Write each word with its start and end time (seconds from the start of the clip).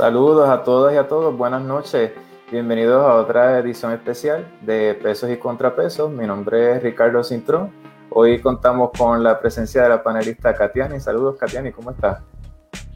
Saludos 0.00 0.48
a 0.48 0.64
todas 0.64 0.94
y 0.94 0.96
a 0.96 1.06
todos, 1.08 1.36
buenas 1.36 1.60
noches. 1.60 2.12
Bienvenidos 2.50 3.04
a 3.04 3.16
otra 3.16 3.58
edición 3.58 3.92
especial 3.92 4.50
de 4.62 4.94
Pesos 4.94 5.28
y 5.28 5.36
Contrapesos. 5.36 6.10
Mi 6.10 6.26
nombre 6.26 6.76
es 6.76 6.82
Ricardo 6.82 7.22
Cintrón. 7.22 7.70
Hoy 8.08 8.40
contamos 8.40 8.92
con 8.96 9.22
la 9.22 9.38
presencia 9.38 9.82
de 9.82 9.90
la 9.90 10.02
panelista 10.02 10.54
Katiani. 10.54 10.98
Saludos, 11.00 11.36
Katiani, 11.36 11.70
¿cómo 11.72 11.90
estás? 11.90 12.22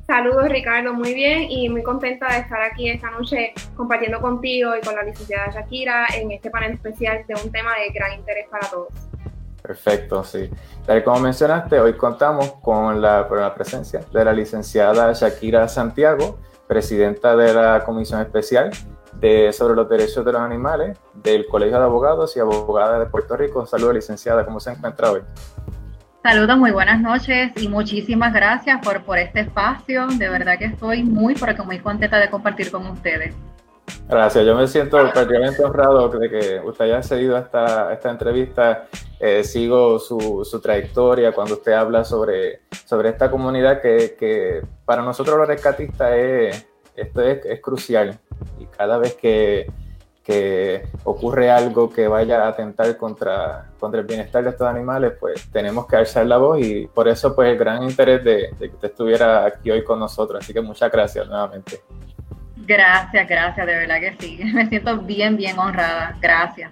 Saludos, 0.06 0.48
Ricardo, 0.48 0.94
muy 0.94 1.12
bien 1.12 1.42
y 1.50 1.68
muy 1.68 1.82
contenta 1.82 2.26
de 2.32 2.38
estar 2.38 2.62
aquí 2.62 2.88
esta 2.88 3.10
noche 3.10 3.52
compartiendo 3.76 4.22
contigo 4.22 4.74
y 4.74 4.80
con 4.80 4.94
la 4.94 5.02
licenciada 5.02 5.50
Shakira 5.50 6.06
en 6.16 6.30
este 6.30 6.48
panel 6.48 6.72
especial 6.72 7.22
de 7.28 7.34
un 7.34 7.52
tema 7.52 7.72
de 7.74 7.92
gran 7.92 8.18
interés 8.18 8.48
para 8.48 8.66
todos. 8.70 8.88
Perfecto, 9.60 10.24
sí. 10.24 10.48
Tal 10.86 11.04
como 11.04 11.20
mencionaste, 11.20 11.78
hoy 11.80 11.98
contamos 11.98 12.52
con 12.62 13.02
la, 13.02 13.28
con 13.28 13.40
la 13.40 13.54
presencia 13.54 14.00
de 14.10 14.24
la 14.24 14.32
licenciada 14.32 15.12
Shakira 15.12 15.68
Santiago 15.68 16.38
presidenta 16.66 17.36
de 17.36 17.52
la 17.52 17.84
Comisión 17.84 18.20
Especial 18.20 18.70
de, 19.20 19.52
sobre 19.52 19.74
los 19.74 19.88
Derechos 19.88 20.24
de 20.24 20.32
los 20.32 20.40
Animales 20.40 20.98
del 21.14 21.46
Colegio 21.46 21.78
de 21.78 21.84
Abogados 21.84 22.36
y 22.36 22.40
Abogadas 22.40 23.00
de 23.00 23.06
Puerto 23.06 23.36
Rico. 23.36 23.66
Saludos, 23.66 23.94
licenciada, 23.94 24.44
¿cómo 24.44 24.60
se 24.60 24.72
encuentra 24.72 25.10
hoy? 25.10 25.22
Saludos, 26.22 26.56
muy 26.56 26.70
buenas 26.70 27.00
noches 27.00 27.52
y 27.56 27.68
muchísimas 27.68 28.32
gracias 28.32 28.80
por, 28.82 29.02
por 29.02 29.18
este 29.18 29.40
espacio. 29.40 30.06
De 30.06 30.28
verdad 30.28 30.58
que 30.58 30.64
estoy 30.64 31.02
muy, 31.02 31.34
pero 31.34 31.64
muy 31.64 31.78
contenta 31.80 32.18
de 32.18 32.30
compartir 32.30 32.70
con 32.70 32.86
ustedes. 32.86 33.34
Gracias, 34.06 34.44
yo 34.44 34.54
me 34.54 34.66
siento 34.68 34.98
prácticamente 35.12 35.64
honrado 35.64 36.08
de 36.10 36.28
que 36.28 36.60
usted 36.62 36.84
haya 36.84 37.02
seguido 37.02 37.38
esta, 37.38 37.92
esta 37.92 38.10
entrevista. 38.10 38.86
Eh, 39.18 39.42
sigo 39.44 39.98
su, 39.98 40.44
su, 40.44 40.60
trayectoria 40.60 41.32
cuando 41.32 41.54
usted 41.54 41.72
habla 41.72 42.04
sobre, 42.04 42.60
sobre 42.84 43.08
esta 43.08 43.30
comunidad 43.30 43.80
que, 43.80 44.14
que 44.18 44.62
para 44.84 45.02
nosotros 45.02 45.38
los 45.38 45.48
rescatistas 45.48 46.12
es, 46.12 46.66
esto 46.94 47.22
es, 47.22 47.46
es 47.46 47.60
crucial. 47.62 48.18
Y 48.58 48.66
cada 48.66 48.98
vez 48.98 49.14
que, 49.14 49.72
que, 50.22 50.86
ocurre 51.04 51.50
algo 51.50 51.88
que 51.88 52.06
vaya 52.06 52.44
a 52.44 52.48
atentar 52.48 52.98
contra, 52.98 53.70
contra 53.80 54.00
el 54.00 54.06
bienestar 54.06 54.44
de 54.44 54.50
estos 54.50 54.66
animales, 54.66 55.14
pues 55.18 55.50
tenemos 55.50 55.86
que 55.86 55.96
alzar 55.96 56.26
la 56.26 56.36
voz 56.36 56.60
y 56.60 56.86
por 56.88 57.08
eso 57.08 57.34
pues 57.34 57.48
el 57.48 57.56
gran 57.56 57.82
interés 57.82 58.22
de, 58.22 58.50
de 58.58 58.68
que 58.68 58.74
usted 58.74 58.90
estuviera 58.90 59.46
aquí 59.46 59.70
hoy 59.70 59.82
con 59.82 59.98
nosotros. 59.98 60.44
Así 60.44 60.52
que 60.52 60.60
muchas 60.60 60.92
gracias 60.92 61.26
nuevamente. 61.26 61.80
Gracias, 62.66 63.28
gracias, 63.28 63.66
de 63.66 63.74
verdad 63.74 64.00
que 64.00 64.16
sí. 64.18 64.40
Me 64.54 64.66
siento 64.66 64.98
bien, 64.98 65.36
bien 65.36 65.58
honrada. 65.58 66.16
Gracias. 66.20 66.70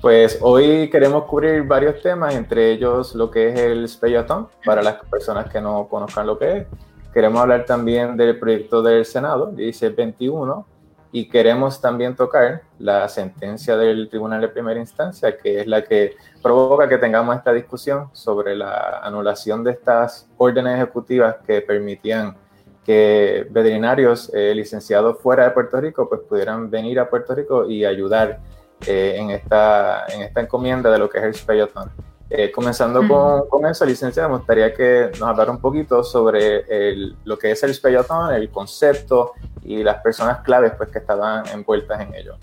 Pues 0.00 0.38
hoy 0.42 0.90
queremos 0.90 1.24
cubrir 1.26 1.62
varios 1.62 2.02
temas, 2.02 2.34
entre 2.34 2.72
ellos 2.72 3.14
lo 3.14 3.30
que 3.30 3.50
es 3.50 3.58
el 3.60 3.88
Speyathon, 3.88 4.48
para 4.64 4.82
las 4.82 4.96
personas 5.04 5.48
que 5.48 5.60
no 5.60 5.86
conozcan 5.86 6.26
lo 6.26 6.36
que 6.36 6.56
es. 6.56 6.66
Queremos 7.14 7.40
hablar 7.40 7.64
también 7.66 8.16
del 8.16 8.36
proyecto 8.38 8.82
del 8.82 9.04
Senado, 9.04 9.52
dice 9.52 9.90
21, 9.90 10.66
y 11.12 11.28
queremos 11.28 11.80
también 11.80 12.16
tocar 12.16 12.62
la 12.78 13.08
sentencia 13.08 13.76
del 13.76 14.08
Tribunal 14.08 14.40
de 14.40 14.48
Primera 14.48 14.80
Instancia, 14.80 15.36
que 15.36 15.60
es 15.60 15.66
la 15.68 15.84
que 15.84 16.16
provoca 16.42 16.88
que 16.88 16.98
tengamos 16.98 17.36
esta 17.36 17.52
discusión 17.52 18.08
sobre 18.12 18.56
la 18.56 19.00
anulación 19.04 19.62
de 19.62 19.72
estas 19.72 20.28
órdenes 20.38 20.76
ejecutivas 20.76 21.36
que 21.46 21.60
permitían 21.60 22.34
que 22.84 23.46
veterinarios 23.50 24.30
eh, 24.34 24.52
licenciados 24.54 25.18
fuera 25.20 25.44
de 25.44 25.50
Puerto 25.52 25.80
Rico 25.80 26.08
pues 26.08 26.20
pudieran 26.22 26.70
venir 26.70 26.98
a 26.98 27.08
Puerto 27.08 27.34
Rico 27.34 27.68
y 27.68 27.84
ayudar 27.84 28.40
eh, 28.86 29.16
en, 29.16 29.30
esta, 29.30 30.06
en 30.08 30.22
esta 30.22 30.40
encomienda 30.40 30.90
de 30.90 30.98
lo 30.98 31.08
que 31.08 31.18
es 31.18 31.24
el 31.24 31.34
Speyathon. 31.34 31.90
Eh, 32.28 32.50
comenzando 32.50 33.06
con, 33.06 33.46
con, 33.48 33.66
eso, 33.66 33.84
licenciada, 33.84 34.26
me 34.26 34.36
gustaría 34.36 34.72
que 34.72 35.10
nos 35.20 35.28
hablara 35.28 35.50
un 35.50 35.60
poquito 35.60 36.02
sobre 36.02 36.64
el, 36.68 37.14
lo 37.24 37.38
que 37.38 37.50
es 37.50 37.62
el 37.62 37.74
Speyathon, 37.74 38.34
el 38.34 38.50
concepto 38.50 39.32
y 39.62 39.82
las 39.84 40.02
personas 40.02 40.40
claves 40.40 40.72
pues, 40.76 40.90
que 40.90 40.98
estaban 40.98 41.46
envueltas 41.48 42.00
en 42.00 42.14
ello. 42.14 42.38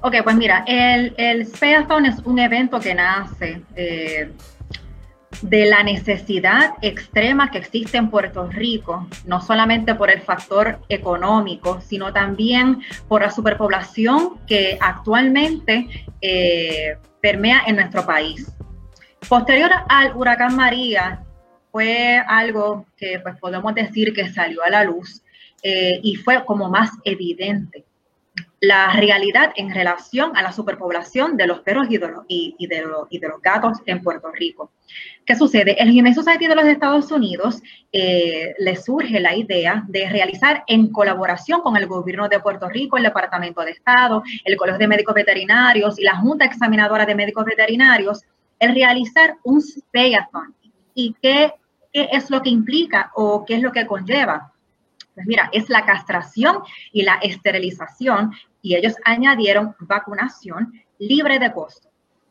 Ok, 0.00 0.14
pues 0.24 0.36
mira, 0.36 0.64
el, 0.66 1.12
el 1.16 1.46
Speyathon 1.46 2.06
es 2.06 2.20
un 2.20 2.38
evento 2.38 2.80
que 2.80 2.94
nace 2.94 3.62
de 5.42 5.66
la 5.66 5.82
necesidad 5.82 6.74
extrema 6.82 7.50
que 7.50 7.58
existe 7.58 7.98
en 7.98 8.10
Puerto 8.10 8.46
Rico, 8.48 9.08
no 9.26 9.40
solamente 9.40 9.94
por 9.94 10.10
el 10.10 10.22
factor 10.22 10.80
económico, 10.88 11.80
sino 11.80 12.12
también 12.12 12.80
por 13.08 13.22
la 13.22 13.30
superpoblación 13.30 14.38
que 14.46 14.78
actualmente 14.80 16.06
eh, 16.20 16.96
permea 17.20 17.62
en 17.66 17.76
nuestro 17.76 18.06
país. 18.06 18.52
Posterior 19.28 19.70
al 19.88 20.16
huracán 20.16 20.56
María, 20.56 21.24
fue 21.72 22.22
algo 22.28 22.86
que 22.96 23.18
pues, 23.20 23.36
podemos 23.38 23.74
decir 23.74 24.12
que 24.12 24.30
salió 24.30 24.62
a 24.62 24.70
la 24.70 24.84
luz 24.84 25.22
eh, 25.62 25.98
y 26.02 26.16
fue 26.16 26.44
como 26.44 26.68
más 26.68 26.90
evidente 27.04 27.84
la 28.62 28.92
realidad 28.92 29.52
en 29.56 29.74
relación 29.74 30.36
a 30.36 30.42
la 30.42 30.52
superpoblación 30.52 31.36
de 31.36 31.48
los 31.48 31.60
perros 31.62 31.88
y 31.90 31.98
de 31.98 32.80
los, 32.80 33.42
gatos 33.42 33.78
en 33.86 34.00
Puerto 34.00 34.30
Rico. 34.30 34.70
¿Qué 35.26 35.34
sucede? 35.34 35.74
El 35.82 35.90
Humane 35.90 36.14
Society 36.14 36.46
de 36.46 36.54
los 36.54 36.66
Estados 36.66 37.10
Unidos 37.10 37.60
eh, 37.90 38.54
le 38.56 38.76
surge 38.76 39.18
la 39.18 39.34
idea 39.34 39.82
de 39.88 40.08
realizar 40.08 40.62
en 40.68 40.92
colaboración 40.92 41.60
con 41.60 41.76
el 41.76 41.88
gobierno 41.88 42.28
de 42.28 42.38
Puerto 42.38 42.68
Rico, 42.68 42.96
el 42.96 43.02
Departamento 43.02 43.62
de 43.62 43.72
Estado, 43.72 44.22
el 44.44 44.56
Colegio 44.56 44.78
de 44.78 44.86
Médicos 44.86 45.16
Veterinarios 45.16 45.98
y 45.98 46.04
la 46.04 46.14
Junta 46.18 46.44
Examinadora 46.44 47.04
de 47.04 47.16
Médicos 47.16 47.44
Veterinarios, 47.44 48.22
el 48.60 48.76
realizar 48.76 49.38
un 49.42 49.60
speyathon. 49.60 50.54
¿Y 50.94 51.16
qué, 51.20 51.52
qué 51.92 52.10
es 52.12 52.30
lo 52.30 52.40
que 52.42 52.50
implica 52.50 53.10
o 53.16 53.44
qué 53.44 53.56
es 53.56 53.60
lo 53.60 53.72
que 53.72 53.88
conlleva? 53.88 54.52
Pues 55.16 55.26
mira, 55.26 55.50
es 55.52 55.68
la 55.68 55.84
castración 55.84 56.58
y 56.92 57.02
la 57.02 57.14
esterilización 57.14 58.30
y 58.62 58.76
ellos 58.76 58.94
añadieron 59.04 59.74
vacunación 59.80 60.72
libre 60.98 61.38
de 61.38 61.52
costo, 61.52 61.88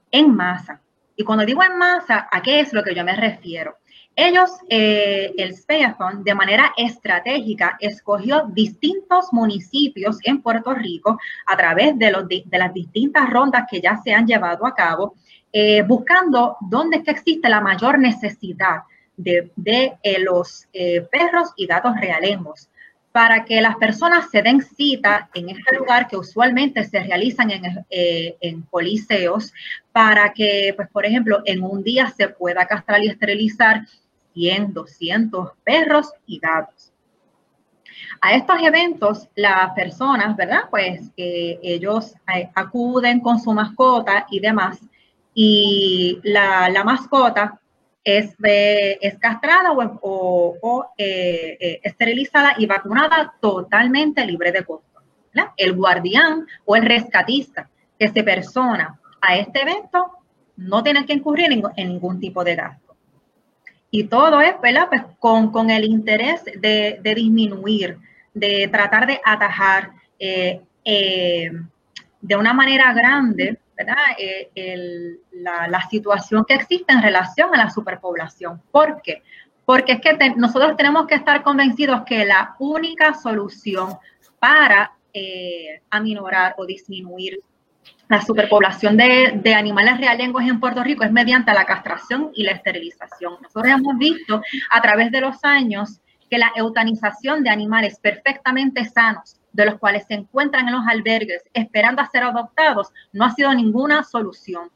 en 0.10 0.34
masa. 0.34 0.82
Y 1.16 1.24
cuando 1.24 1.46
digo 1.46 1.62
en 1.62 1.78
masa, 1.78 2.28
¿a 2.32 2.42
qué 2.42 2.62
es 2.62 2.74
lo 2.74 2.84
que 2.84 2.96
yo 2.96 3.04
me 3.04 3.16
refiero? 3.16 3.76
Ellos, 4.16 4.52
eh, 4.70 5.34
el 5.38 5.56
Speyathon, 5.56 6.24
de 6.24 6.36
manera 6.36 6.74
estratégica, 6.76 7.78
escogió 7.80 8.46
distintos 8.50 9.28
municipios 9.32 10.18
en 10.24 10.42
Puerto 10.42 10.74
Rico 10.74 11.18
a 11.46 11.56
través 11.56 11.98
de, 11.98 12.12
los, 12.12 12.28
de 12.28 12.58
las 12.58 12.74
distintas 12.74 13.30
rondas 13.30 13.66
que 13.70 13.80
ya 13.80 13.98
se 14.04 14.14
han 14.14 14.28
llevado 14.28 14.66
a 14.66 14.76
cabo, 14.76 15.16
eh, 15.52 15.82
buscando 15.84 16.58
dónde 16.62 16.98
es 16.98 17.04
que 17.04 17.12
existe 17.12 17.50
la 17.50 17.62
mayor 17.62 18.00
necesidad 18.00 18.82
de, 19.16 19.52
eh, 20.02 20.20
los 20.20 20.68
perros 20.72 21.54
y 21.56 21.68
gatos 21.68 21.94
realengos 22.00 22.71
para 23.12 23.44
que 23.44 23.62
las 23.62 23.76
personas 23.76 24.30
se 24.30 24.42
den 24.42 24.62
cita 24.62 25.30
en 25.34 25.50
este 25.50 25.76
lugar 25.76 26.08
que 26.08 26.16
usualmente 26.16 26.84
se 26.86 27.04
realizan 27.04 27.52
en, 27.52 27.86
eh, 27.90 28.58
coliseos, 28.70 29.54
para 29.92 30.32
que, 30.34 30.74
pues, 30.76 30.88
por 30.90 31.06
ejemplo, 31.06 31.42
en 31.46 31.62
un 31.64 31.84
día 31.84 32.10
se 32.16 32.30
pueda 32.30 32.66
castrar 32.66 33.04
y 33.04 33.10
esterilizar 33.10 33.86
100, 34.34 34.74
200 34.74 35.50
perros 35.64 36.14
y 36.26 36.40
gatos. 36.40 36.94
A 38.22 38.34
estos 38.34 38.62
eventos, 38.62 39.28
las 39.36 39.72
personas, 39.74 40.36
¿verdad? 40.38 40.64
Pues 40.70 41.12
ellos 41.18 42.14
eh, 42.34 42.50
acuden 42.56 43.20
con 43.20 43.40
su 43.40 43.52
mascota 43.52 44.26
y 44.30 44.40
demás, 44.40 44.80
y 45.34 46.20
la 46.24 46.84
mascota 46.86 47.61
es, 48.04 48.36
es 48.42 49.20
castrada 49.20 49.72
o, 49.74 50.90
eh, 50.98 51.58
eh, 51.60 51.80
esterilizada 51.84 52.56
y 52.58 52.66
vacunada 52.66 53.34
totalmente 53.40 54.26
libre 54.26 54.52
de 54.52 54.64
costo. 54.64 54.88
El 55.56 55.74
guardián 55.74 56.46
o 56.66 56.76
el 56.76 56.86
rescatista 56.86 57.70
que 57.98 58.10
se 58.10 58.24
persona 58.24 59.00
a 59.22 59.38
este 59.38 59.62
evento 59.62 60.12
no 60.58 60.84
tiene 60.84 61.06
que 61.06 61.14
incurrir 61.14 61.52
en, 61.52 61.88
ningún 61.88 62.20
tipo 62.20 62.44
de 62.44 62.56
gasto. 62.56 62.96
Y 63.92 64.06
todo 64.06 64.42
es, 64.42 64.60
¿verdad? 64.62 64.88
Pues 64.90 65.04
con, 65.20 65.70
el 65.70 65.86
interés 65.86 66.44
de, 66.46 67.00
disminuir, 67.16 67.98
de 68.34 68.68
tratar 68.72 69.06
de 69.06 69.22
atajar 69.24 69.92
eh, 70.18 70.62
de 72.22 72.36
una 72.36 72.54
manera 72.54 72.94
grande 72.94 73.60
eh, 74.18 75.18
la, 75.32 75.82
situación 75.90 76.46
que 76.48 76.56
existe 76.56 76.94
en 76.94 77.02
relación 77.02 77.54
a 77.54 77.58
la 77.58 77.70
superpoblación. 77.70 78.62
¿Por 78.72 79.02
qué? 79.02 79.24
Porque 79.66 79.94
es 79.94 80.02
que 80.02 80.34
nosotros 80.36 80.76
tenemos 80.78 81.08
que 81.08 81.16
estar 81.16 81.44
convencidos 81.44 82.04
que 82.06 82.26
la 82.26 82.56
única 82.60 83.14
solución 83.14 83.98
para 84.40 84.94
eh, 85.14 85.82
aminorar 85.90 86.56
o 86.58 86.66
disminuir 86.66 87.40
la 88.08 88.22
superpoblación 88.22 88.98
de, 88.98 89.40
de 89.42 89.54
animales 89.54 89.98
realengos 89.98 90.44
en 90.44 90.60
Puerto 90.60 90.84
Rico 90.84 91.04
es 91.04 91.12
mediante 91.12 91.54
la 91.54 91.66
castración 91.66 92.32
y 92.34 92.44
la 92.44 92.52
esterilización. 92.52 93.36
Nosotros 93.42 93.72
hemos 93.72 93.98
visto 93.98 94.42
a 94.70 94.82
través 94.82 95.12
de 95.12 95.22
los 95.22 95.38
años 95.44 96.02
que 96.30 96.38
la 96.38 96.52
eutanización 96.56 97.44
de 97.44 97.50
animales 97.50 98.00
perfectamente 98.00 98.86
sanos 98.86 99.41
de 99.54 99.66
los 99.66 99.80
cuales 99.80 100.06
se 100.08 100.14
encuentran 100.14 100.68
en 100.68 100.74
los 100.74 100.88
albergues 100.88 101.44
esperando 101.54 102.02
a 102.02 102.10
ser 102.10 102.24
adoptados, 102.24 102.92
no 103.12 103.26
ha 103.26 103.32
sido 103.32 103.54
ninguna 103.54 104.04
solución. 104.04 104.70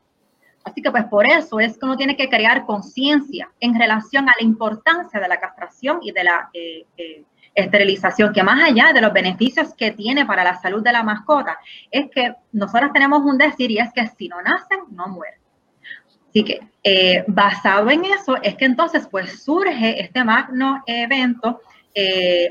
Así 0.63 0.81
que 0.81 0.91
pues 0.91 1.05
por 1.05 1.27
eso 1.27 1.59
es 1.59 1.77
que 1.77 1.85
uno 1.85 1.95
tiene 1.95 2.17
que 2.17 2.27
crear 2.27 2.65
conciencia 2.65 3.49
en 3.59 3.79
relación 3.79 4.27
a 4.27 4.33
la 4.39 4.43
importancia 4.43 5.19
de 5.19 5.27
la 5.27 5.39
castración 5.39 5.99
y 6.01 6.11
de 6.11 6.23
la 6.23 6.49
eh, 6.53 6.85
eh, 6.97 7.23
esterilización, 7.53 8.33
que 8.33 8.43
más 8.43 8.61
allá 8.63 8.91
de 8.91 8.99
los 8.99 9.13
beneficios 9.13 9.73
que 9.75 9.91
tiene 9.91 10.25
para 10.25 10.43
la 10.43 10.59
salud 10.59 10.83
de 10.83 10.91
la 10.91 11.03
mascota, 11.03 11.57
es 11.89 12.09
que 12.09 12.35
nosotros 12.51 12.91
tenemos 12.93 13.23
un 13.23 13.37
decir 13.37 13.71
y 13.71 13.77
es 13.77 13.93
que 13.93 14.07
si 14.07 14.27
no 14.27 14.41
nacen, 14.41 14.79
no 14.91 15.07
mueren. 15.07 15.39
Así 16.29 16.43
que 16.43 16.67
eh, 16.83 17.23
basado 17.27 17.89
en 17.89 18.03
eso 18.03 18.35
es 18.41 18.55
que 18.55 18.65
entonces 18.65 19.07
pues 19.09 19.41
surge 19.43 20.01
este 20.01 20.23
magno 20.23 20.83
evento 20.85 21.61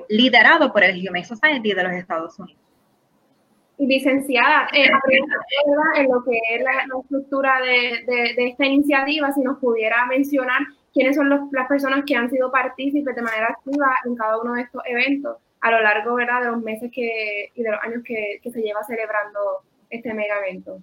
liderado 0.09 0.73
por 0.73 0.83
el 0.85 0.97
Humane 1.07 1.25
Society 1.25 1.73
de 1.73 1.83
los 1.85 1.93
Estados 1.93 2.39
Unidos 2.39 2.65
y 3.77 3.87
licenciada, 3.87 4.69
eh, 4.73 4.87
en 5.97 6.09
lo 6.09 6.23
que 6.23 6.39
es 6.51 6.63
la, 6.63 7.01
estructura 7.01 7.59
de, 7.61 8.05
de, 8.07 8.47
esta 8.47 8.67
iniciativa, 8.67 9.33
si 9.33 9.43
nos 9.43 9.59
pudiera 9.59 10.07
mencionar 10.07 10.61
quiénes 10.93 11.17
son 11.17 11.29
las 11.29 11.69
personas 11.69 12.05
que 12.07 12.15
han 12.15 12.31
sido 12.31 12.53
partícipes 12.53 13.17
de 13.17 13.23
manera 13.23 13.49
activa 13.49 13.97
en 14.05 14.15
cada 14.15 14.41
uno 14.41 14.55
de 14.55 14.63
estos 14.63 14.83
eventos 14.87 15.39
a 15.61 15.71
lo 15.71 15.81
largo 15.81 16.15
¿verdad? 16.15 16.43
de 16.43 16.51
los 16.51 16.63
meses 16.63 16.91
que, 16.93 17.51
y 17.55 17.63
de 17.63 17.71
los 17.71 17.81
años 17.83 18.03
que, 18.05 18.39
que 18.43 18.51
se 18.51 18.61
lleva 18.61 18.85
celebrando 18.85 19.41
este 19.91 20.13
mega 20.13 20.37
evento. 20.47 20.79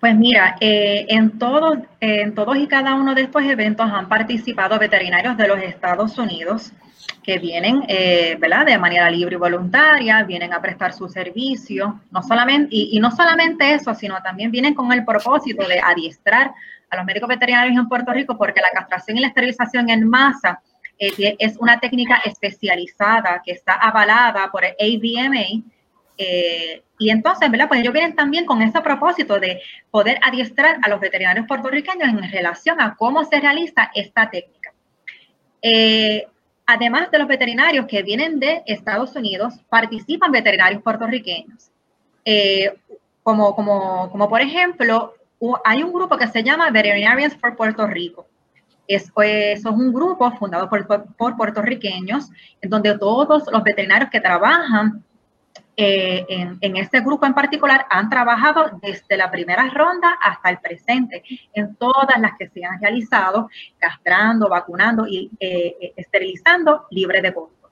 Pues 0.00 0.16
mira, 0.16 0.56
eh, 0.60 1.06
en, 1.08 1.38
todos, 1.38 1.78
en 2.00 2.34
todos 2.34 2.56
y 2.56 2.66
cada 2.66 2.94
uno 2.94 3.14
de 3.14 3.22
estos 3.22 3.42
eventos 3.42 3.90
han 3.92 4.08
participado 4.08 4.78
veterinarios 4.78 5.36
de 5.36 5.48
los 5.48 5.60
Estados 5.60 6.18
Unidos, 6.18 6.72
que 7.22 7.38
vienen, 7.38 7.84
eh, 7.88 8.36
¿verdad? 8.38 8.66
De 8.66 8.78
manera 8.78 9.10
libre 9.10 9.36
y 9.36 9.38
voluntaria, 9.38 10.22
vienen 10.24 10.52
a 10.52 10.60
prestar 10.60 10.92
su 10.92 11.08
servicio, 11.08 12.00
no 12.10 12.22
solamente, 12.22 12.68
y, 12.70 12.98
no 13.00 13.10
solamente 13.10 13.74
eso, 13.74 13.94
sino 13.94 14.20
también 14.22 14.50
vienen 14.50 14.74
con 14.74 14.92
el 14.92 15.04
propósito 15.04 15.66
de 15.66 15.80
adiestrar 15.80 16.52
a 16.90 16.96
los 16.96 17.04
médicos 17.04 17.28
veterinarios 17.28 17.76
en 17.76 17.88
Puerto 17.88 18.12
Rico, 18.12 18.36
porque 18.36 18.60
la 18.60 18.70
castración 18.70 19.16
y 19.16 19.20
la 19.20 19.28
esterilización 19.28 19.88
en 19.88 20.08
masa 20.08 20.60
eh, 20.98 21.36
es 21.38 21.56
una 21.58 21.78
técnica 21.80 22.16
especializada 22.24 23.42
que 23.44 23.52
está 23.52 23.74
avalada 23.74 24.50
por 24.50 24.64
el 24.64 24.74
AVMA, 24.78 25.62
eh, 26.18 26.82
y 26.98 27.10
entonces, 27.10 27.50
¿verdad? 27.50 27.68
Pues 27.68 27.80
ellos 27.80 27.92
vienen 27.92 28.14
también 28.14 28.46
con 28.46 28.62
ese 28.62 28.80
propósito 28.80 29.40
de 29.40 29.60
poder 29.90 30.18
adiestrar 30.22 30.78
a 30.82 30.88
los 30.88 31.00
veterinarios 31.00 31.46
puertorriqueños 31.46 32.08
en 32.08 32.30
relación 32.30 32.80
a 32.80 32.94
cómo 32.96 33.24
se 33.24 33.40
realiza 33.40 33.90
esta 33.94 34.30
técnica. 34.30 34.72
Eh, 35.60 36.26
Además 36.66 37.10
de 37.10 37.18
los 37.18 37.28
veterinarios 37.28 37.86
que 37.86 38.02
vienen 38.02 38.38
de 38.38 38.62
Estados 38.66 39.14
Unidos, 39.16 39.54
participan 39.68 40.32
veterinarios 40.32 40.82
puertorriqueños. 40.82 41.70
Eh, 42.24 42.74
como, 43.22 43.54
como, 43.54 44.10
como 44.10 44.28
por 44.28 44.40
ejemplo, 44.40 45.14
hay 45.64 45.82
un 45.82 45.92
grupo 45.92 46.16
que 46.16 46.28
se 46.28 46.42
llama 46.42 46.70
Veterinarians 46.70 47.36
for 47.36 47.56
Puerto 47.56 47.86
Rico. 47.86 48.26
Es, 48.86 49.10
es 49.16 49.64
un 49.64 49.92
grupo 49.92 50.30
fundado 50.32 50.68
por, 50.68 50.86
por, 51.16 51.36
puertorriqueños, 51.36 52.30
en 52.60 52.70
donde 52.70 52.98
todos 52.98 53.44
los 53.50 53.62
veterinarios 53.62 54.10
que 54.10 54.20
trabajan 54.20 55.04
eh, 55.74 56.26
en, 56.28 56.76
este 56.76 57.00
grupo 57.00 57.24
en 57.24 57.32
particular 57.32 57.86
han 57.88 58.10
trabajado 58.10 58.78
desde 58.82 59.16
la 59.16 59.30
primera 59.30 59.70
ronda 59.70 60.18
hasta 60.20 60.50
el 60.50 60.58
presente, 60.58 61.22
en 61.54 61.76
todas 61.76 62.20
las 62.20 62.36
que 62.38 62.48
se 62.48 62.62
han 62.62 62.78
realizado, 62.80 63.48
castrando, 63.78 64.50
vacunando 64.50 65.06
y 65.06 65.30
eh, 65.40 65.74
eh, 65.80 65.92
esterilizando 65.96 66.86
libre 66.90 67.22
de 67.22 67.32
costo. 67.32 67.70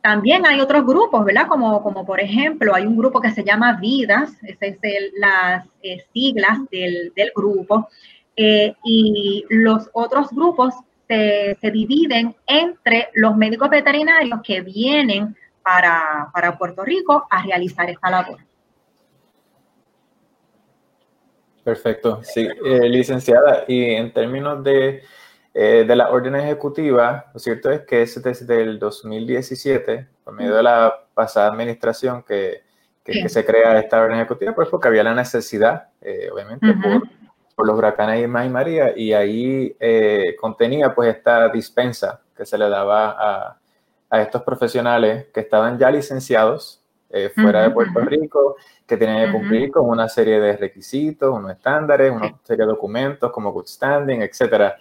También 0.00 0.46
hay 0.46 0.60
otros 0.60 0.86
grupos, 0.86 1.26
¿verdad? 1.26 1.46
Como, 1.46 1.82
como 1.82 2.06
por 2.06 2.20
ejemplo, 2.20 2.74
hay 2.74 2.86
un 2.86 2.96
grupo 2.96 3.20
que 3.20 3.32
se 3.32 3.44
llama 3.44 3.74
Vidas, 3.74 4.32
esas 4.42 4.78
son 4.80 4.90
las 5.18 5.66
siglas 6.14 6.58
del, 6.70 7.12
grupo, 7.34 7.88
y 8.36 9.44
los 9.50 9.90
otros 9.92 10.30
grupos 10.30 10.74
se, 11.08 11.56
se 11.60 11.70
dividen 11.70 12.36
entre 12.46 13.08
los 13.14 13.36
médicos 13.36 13.68
veterinarios 13.68 14.40
que 14.42 14.60
vienen 14.60 15.34
para, 16.32 16.56
Puerto 16.56 16.84
Rico 16.84 17.26
a 17.28 17.42
realizar 17.42 17.90
esta 17.90 18.08
labor. 18.08 18.38
Perfecto, 21.64 22.22
sí, 22.22 22.48
eh, 22.64 22.88
licenciada, 22.88 23.64
y 23.66 23.82
en 23.94 24.12
términos 24.12 24.62
de, 24.62 25.02
eh, 25.52 25.84
de 25.86 25.96
la 25.96 26.10
orden 26.10 26.36
ejecutiva, 26.36 27.32
lo 27.34 27.40
cierto 27.40 27.72
es 27.72 27.80
que 27.80 28.02
es 28.02 28.22
desde 28.22 28.62
el 28.62 28.78
2017, 28.78 30.06
por 30.22 30.34
medio 30.34 30.54
de 30.54 30.62
la 30.62 30.94
pasada 31.12 31.48
administración 31.48 32.22
que, 32.22 32.64
se 33.28 33.44
crea 33.44 33.78
esta 33.78 34.00
orden 34.00 34.18
ejecutiva, 34.18 34.52
pues 34.52 34.68
porque 34.68 34.88
había 34.88 35.04
la 35.04 35.14
necesidad, 35.14 35.88
eh, 36.00 36.28
obviamente, 36.32 36.66
por, 36.74 37.02
por, 37.54 37.66
los 37.66 37.78
huracanes 37.78 38.20
Irma 38.20 38.44
y 38.44 38.50
María, 38.50 38.96
y 38.96 39.12
ahí 39.12 39.76
contenía 40.40 40.94
pues 40.94 41.14
esta 41.14 41.48
dispensa 41.48 42.20
que 42.36 42.44
se 42.44 42.58
le 42.58 42.68
daba 42.68 43.16
a, 43.18 43.58
a 44.10 44.22
estos 44.22 44.42
profesionales 44.42 45.26
que 45.32 45.40
estaban 45.40 45.78
ya 45.78 45.90
licenciados 45.90 46.82
eh, 47.08 47.30
fuera 47.34 47.62
de 47.62 47.70
Puerto 47.70 48.00
Rico, 48.00 48.56
que 48.84 48.96
tenían 48.96 49.26
que 49.26 49.32
cumplir 49.32 49.70
con 49.70 49.88
una 49.88 50.08
serie 50.08 50.40
de 50.40 50.56
requisitos, 50.56 51.32
unos 51.32 51.52
estándares, 51.52 52.10
una 52.10 52.34
serie 52.42 52.64
de 52.64 52.72
documentos 52.72 53.30
como 53.30 53.52
good 53.52 53.66
standing, 53.66 54.22
etc. 54.22 54.72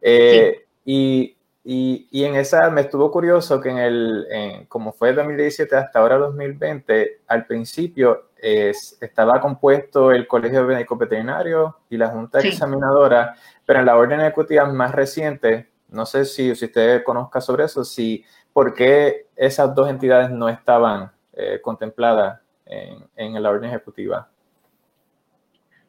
Eh, 0.00 0.66
y, 0.84 1.36
y, 1.62 2.08
y, 2.10 2.24
en 2.24 2.36
esa 2.36 2.70
me 2.70 2.82
estuvo 2.82 3.10
curioso 3.10 3.60
que 3.60 3.68
en 3.70 3.78
el, 3.78 4.66
como 4.68 4.92
fue 4.92 5.12
2017 5.12 5.76
hasta 5.76 5.98
ahora 5.98 6.16
2020, 6.18 7.20
al 7.26 7.46
principio 7.46 8.30
estaba 8.36 9.40
compuesto 9.40 10.10
el 10.10 10.26
Colegio 10.26 10.60
de 10.60 10.74
Médicos 10.74 10.98
Veterinarios 10.98 11.74
y 11.88 11.96
la 11.96 12.08
Junta 12.08 12.40
Examinadora, 12.40 13.34
pero 13.64 13.80
en 13.80 13.86
la 13.86 13.96
orden 13.96 14.20
ejecutiva 14.20 14.66
más 14.66 14.92
reciente, 14.92 15.70
no 15.88 16.04
sé 16.04 16.24
si, 16.24 16.54
si 16.54 16.64
usted 16.66 17.02
conozca 17.04 17.40
sobre 17.40 17.64
eso, 17.64 17.84
si 17.84 18.24
por 18.54 18.72
qué 18.72 19.26
esas 19.36 19.74
dos 19.74 19.90
entidades 19.90 20.30
no 20.30 20.48
estaban 20.48 21.10
eh, 21.34 21.60
contempladas 21.60 22.40
en, 22.64 23.42
la 23.42 23.50
orden 23.50 23.68
ejecutiva. 23.68 24.28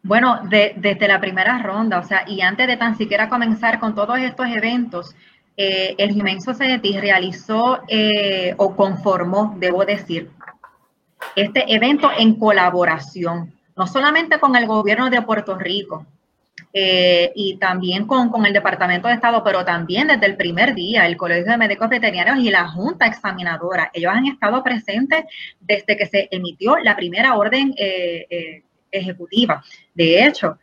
Bueno, 0.03 0.41
desde 0.43 1.07
la 1.07 1.21
primera 1.21 1.57
ronda, 1.63 1.99
o 1.99 2.03
sea, 2.03 2.25
y 2.27 2.41
antes 2.41 2.67
de 2.67 2.75
tan 2.75 2.97
siquiera 2.97 3.29
comenzar 3.29 3.79
con 3.79 3.95
todos 3.95 4.19
estos 4.19 4.47
eventos, 4.47 5.15
eh, 5.57 5.95
el 5.97 6.11
Humane 6.11 6.41
Society 6.41 6.99
realizó 6.99 7.79
eh, 7.87 8.53
o 8.57 8.75
conformó, 8.75 9.55
debo 9.57 9.85
decir, 9.85 10.31
este 11.35 11.73
evento 11.73 12.09
en 12.17 12.35
colaboración, 12.37 13.53
no 13.75 13.87
solamente 13.87 14.39
con 14.39 14.55
el 14.55 14.67
gobierno 14.67 15.09
de 15.09 15.21
Puerto 15.21 15.55
Rico, 15.55 16.05
eh, 16.77 17.31
y 17.35 17.55
también 17.55 18.05
con, 18.05 18.45
el 18.45 18.51
Departamento 18.51 19.07
de 19.07 19.13
Estado, 19.13 19.41
pero 19.45 19.63
también 19.63 20.09
desde 20.09 20.25
el 20.25 20.35
primer 20.35 20.75
día, 20.75 21.07
el 21.07 21.15
Colegio 21.15 21.49
de 21.49 21.57
Médicos 21.57 21.87
Veterinarios 21.87 22.37
y 22.39 22.49
la 22.49 22.67
Junta 22.67 23.07
Examinadora. 23.07 23.89
Ellos 23.93 24.11
han 24.13 24.25
estado 24.25 24.61
presentes 24.61 25.23
desde 25.57 25.95
que 25.95 26.05
se 26.05 26.27
emitió 26.29 26.75
la 26.75 26.97
primera 26.97 27.37
orden 27.37 27.73
eh, 27.77 28.27
eh, 28.29 28.63
ejecutiva. 28.91 29.63
De 29.93 30.25
hecho, 30.25 30.59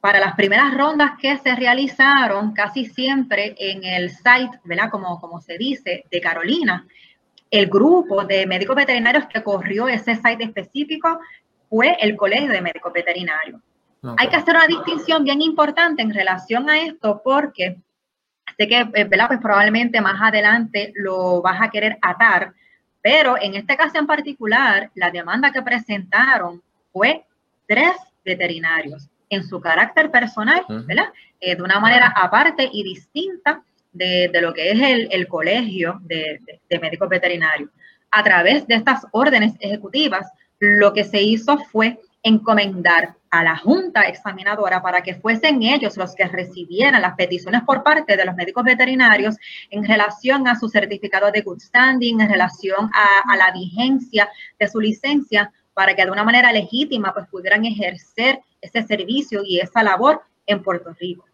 para 0.00 0.18
las 0.18 0.34
primeras 0.34 0.72
rondas 0.78 1.10
que 1.20 1.36
se 1.36 1.54
realizaron, 1.54 2.54
casi 2.54 2.86
siempre 2.86 3.54
en 3.58 3.84
el 3.84 4.08
site, 4.08 4.60
¿verdad? 4.64 4.88
Como, 4.90 5.20
como 5.20 5.42
se 5.42 5.58
dice, 5.58 6.06
de 6.10 6.20
Carolina, 6.22 6.86
el 7.50 7.66
grupo 7.66 8.24
de 8.24 8.46
médicos 8.46 8.76
veterinarios 8.76 9.26
que 9.26 9.42
corrió 9.42 9.88
ese 9.88 10.16
site 10.16 10.42
específico 10.44 11.20
fue 11.68 11.98
el 12.00 12.16
Colegio 12.16 12.50
de 12.50 12.62
Médicos 12.62 12.94
Veterinarios. 12.94 13.60
Hay 14.16 14.28
que 14.28 14.36
hacer 14.36 14.56
una 14.56 14.66
distinción 14.66 15.22
bien 15.22 15.40
importante 15.42 16.02
en 16.02 16.12
relación 16.12 16.68
a 16.68 16.80
esto 16.82 17.20
porque 17.22 17.76
sé 18.56 18.66
que, 18.66 18.80
eh, 18.80 19.04
¿verdad? 19.04 19.28
Pues 19.28 19.40
probablemente 19.40 20.00
más 20.00 20.20
adelante 20.20 20.92
lo 20.96 21.40
vas 21.40 21.60
a 21.60 21.70
querer 21.70 21.98
atar, 22.02 22.52
pero 23.00 23.40
en 23.40 23.54
este 23.54 23.76
caso 23.76 23.98
en 23.98 24.06
particular, 24.06 24.90
la 24.94 25.10
demanda 25.10 25.52
que 25.52 25.62
presentaron 25.62 26.62
fue 26.92 27.24
tres 27.66 27.92
veterinarios 28.24 29.08
en 29.30 29.44
su 29.44 29.60
carácter 29.60 30.10
personal, 30.10 30.64
¿verdad? 30.68 31.12
Eh, 31.40 31.54
de 31.56 31.62
una 31.62 31.78
manera 31.78 32.12
aparte 32.14 32.68
y 32.72 32.82
distinta 32.82 33.62
de, 33.92 34.30
lo 34.40 34.52
que 34.52 34.70
es 34.70 35.08
el, 35.10 35.28
colegio 35.28 36.00
de, 36.02 36.40
de 36.68 36.78
médicos 36.78 37.08
veterinarios. 37.08 37.70
A 38.10 38.22
través 38.22 38.66
de 38.66 38.74
estas 38.74 39.06
órdenes 39.12 39.54
ejecutivas, 39.60 40.30
lo 40.58 40.92
que 40.92 41.04
se 41.04 41.22
hizo 41.22 41.56
fue 41.58 41.98
encomendar 42.22 43.16
a 43.30 43.42
la 43.42 43.56
Junta 43.56 44.02
Examinadora 44.02 44.82
para 44.82 45.02
que 45.02 45.14
fuesen 45.14 45.62
ellos 45.62 45.96
los 45.96 46.14
que 46.14 46.26
recibieran 46.26 47.00
las 47.00 47.14
peticiones 47.14 47.62
por 47.62 47.82
parte 47.82 48.16
de 48.16 48.24
los 48.24 48.34
médicos 48.36 48.62
veterinarios 48.64 49.36
en 49.70 49.84
relación 49.84 50.46
a 50.46 50.58
su 50.58 50.68
certificado 50.68 51.32
de 51.32 51.40
good 51.40 51.58
standing, 51.58 52.20
en 52.20 52.28
relación 52.28 52.90
a, 52.92 53.36
la 53.36 53.50
vigencia 53.52 54.28
de 54.58 54.68
su 54.68 54.80
licencia, 54.80 55.52
para 55.74 55.96
que 55.96 56.04
de 56.04 56.10
una 56.10 56.24
manera 56.24 56.52
legítima 56.52 57.12
pues 57.14 57.26
pudieran 57.28 57.64
ejercer 57.64 58.40
ese 58.60 58.82
servicio 58.82 59.42
y 59.44 59.58
esa 59.58 59.82
labor 59.82 60.22
en 60.46 60.62
Puerto 60.62 60.94
Rico. 61.00 61.24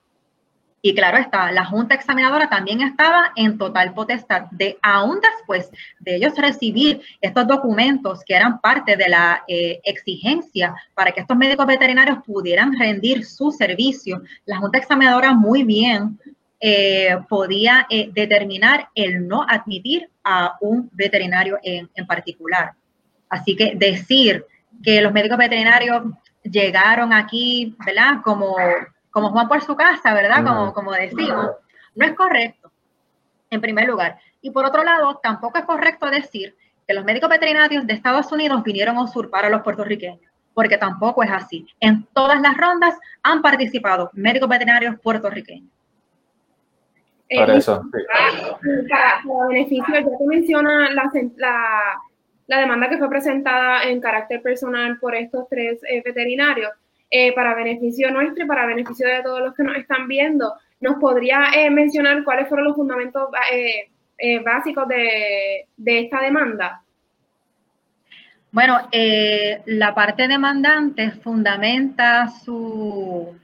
Y 0.80 0.94
claro 0.94 1.18
está, 1.18 1.50
la 1.50 1.64
Junta 1.64 1.96
Examinadora 1.96 2.48
también 2.48 2.80
estaba 2.80 3.32
en 3.34 3.58
total 3.58 3.94
potestad 3.94 4.42
de, 4.52 4.78
aún 4.80 5.18
después 5.20 5.70
de 5.98 6.16
ellos 6.16 6.36
recibir 6.36 7.00
estos 7.20 7.48
documentos 7.48 8.22
que 8.24 8.34
eran 8.34 8.60
parte 8.60 8.96
de 8.96 9.08
la 9.08 9.42
eh, 9.48 9.80
exigencia 9.82 10.74
para 10.94 11.10
que 11.10 11.20
estos 11.20 11.36
médicos 11.36 11.66
veterinarios 11.66 12.18
pudieran 12.24 12.78
rendir 12.78 13.24
su 13.24 13.50
servicio, 13.50 14.22
la 14.46 14.58
Junta 14.58 14.78
Examinadora 14.78 15.34
muy 15.34 15.64
bien 15.64 16.18
eh, 16.60 17.16
podía 17.28 17.86
eh, 17.90 18.10
determinar 18.12 18.88
el 18.94 19.26
no 19.26 19.44
admitir 19.48 20.08
a 20.22 20.56
un 20.60 20.88
veterinario 20.92 21.58
en, 21.62 21.90
en 21.94 22.06
particular. 22.06 22.72
Así 23.28 23.56
que 23.56 23.74
decir 23.74 24.44
que 24.82 25.00
los 25.00 25.12
médicos 25.12 25.38
veterinarios 25.38 26.02
llegaron 26.42 27.12
aquí, 27.12 27.76
¿verdad? 27.84 28.20
Como 28.22 28.56
como 29.10 29.30
Juan 29.30 29.48
por 29.48 29.62
su 29.62 29.76
casa, 29.76 30.14
¿verdad? 30.14 30.44
Como, 30.44 30.72
como 30.72 30.92
decimos, 30.92 31.50
no 31.94 32.06
es 32.06 32.14
correcto, 32.14 32.70
en 33.50 33.60
primer 33.60 33.86
lugar. 33.86 34.18
Y 34.40 34.50
por 34.50 34.64
otro 34.64 34.84
lado, 34.84 35.18
tampoco 35.22 35.58
es 35.58 35.64
correcto 35.64 36.10
decir 36.10 36.56
que 36.86 36.94
los 36.94 37.04
médicos 37.04 37.28
veterinarios 37.28 37.86
de 37.86 37.92
Estados 37.92 38.30
Unidos 38.32 38.62
vinieron 38.62 38.96
a 38.96 39.02
usurpar 39.02 39.44
a 39.44 39.50
los 39.50 39.62
puertorriqueños, 39.62 40.20
porque 40.54 40.78
tampoco 40.78 41.22
es 41.22 41.30
así. 41.30 41.66
En 41.80 42.04
todas 42.14 42.40
las 42.40 42.56
rondas 42.56 42.98
han 43.22 43.42
participado 43.42 44.10
médicos 44.14 44.48
veterinarios 44.48 44.98
puertorriqueños. 45.00 45.70
Para 47.28 47.56
eso. 47.56 47.82
Para, 48.88 49.48
beneficio, 49.48 49.84
ya 49.92 50.02
te 50.02 50.26
menciona 50.26 50.90
la, 50.92 51.10
la, 52.46 52.58
demanda 52.58 52.88
que 52.88 52.96
fue 52.96 53.10
presentada 53.10 53.82
en 53.82 54.00
carácter 54.00 54.40
personal 54.40 54.98
por 54.98 55.14
estos 55.14 55.46
tres 55.50 55.78
eh, 55.90 56.00
veterinarios. 56.02 56.70
Eh, 57.10 57.34
para 57.34 57.54
beneficio 57.54 58.10
nuestro 58.10 58.44
y 58.44 58.46
para 58.46 58.66
beneficio 58.66 59.08
de 59.08 59.22
todos 59.22 59.40
los 59.40 59.54
que 59.54 59.62
nos 59.62 59.76
están 59.76 60.08
viendo. 60.08 60.52
¿Nos 60.80 60.96
podría 60.96 61.46
eh, 61.56 61.70
mencionar 61.70 62.22
cuáles 62.22 62.48
fueron 62.48 62.66
los 62.66 62.76
fundamentos 62.76 63.30
eh, 63.50 64.42
básicos 64.44 64.86
de, 64.88 65.66
esta 65.86 66.20
demanda? 66.20 66.82
Bueno, 68.50 68.88
la 69.64 69.94
parte 69.94 70.28
demandante 70.28 71.10
fundamenta 71.12 72.28
su, 72.28 73.34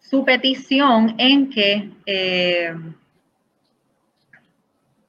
su 0.00 0.24
petición 0.24 1.14
en 1.18 1.50
que 1.50 1.90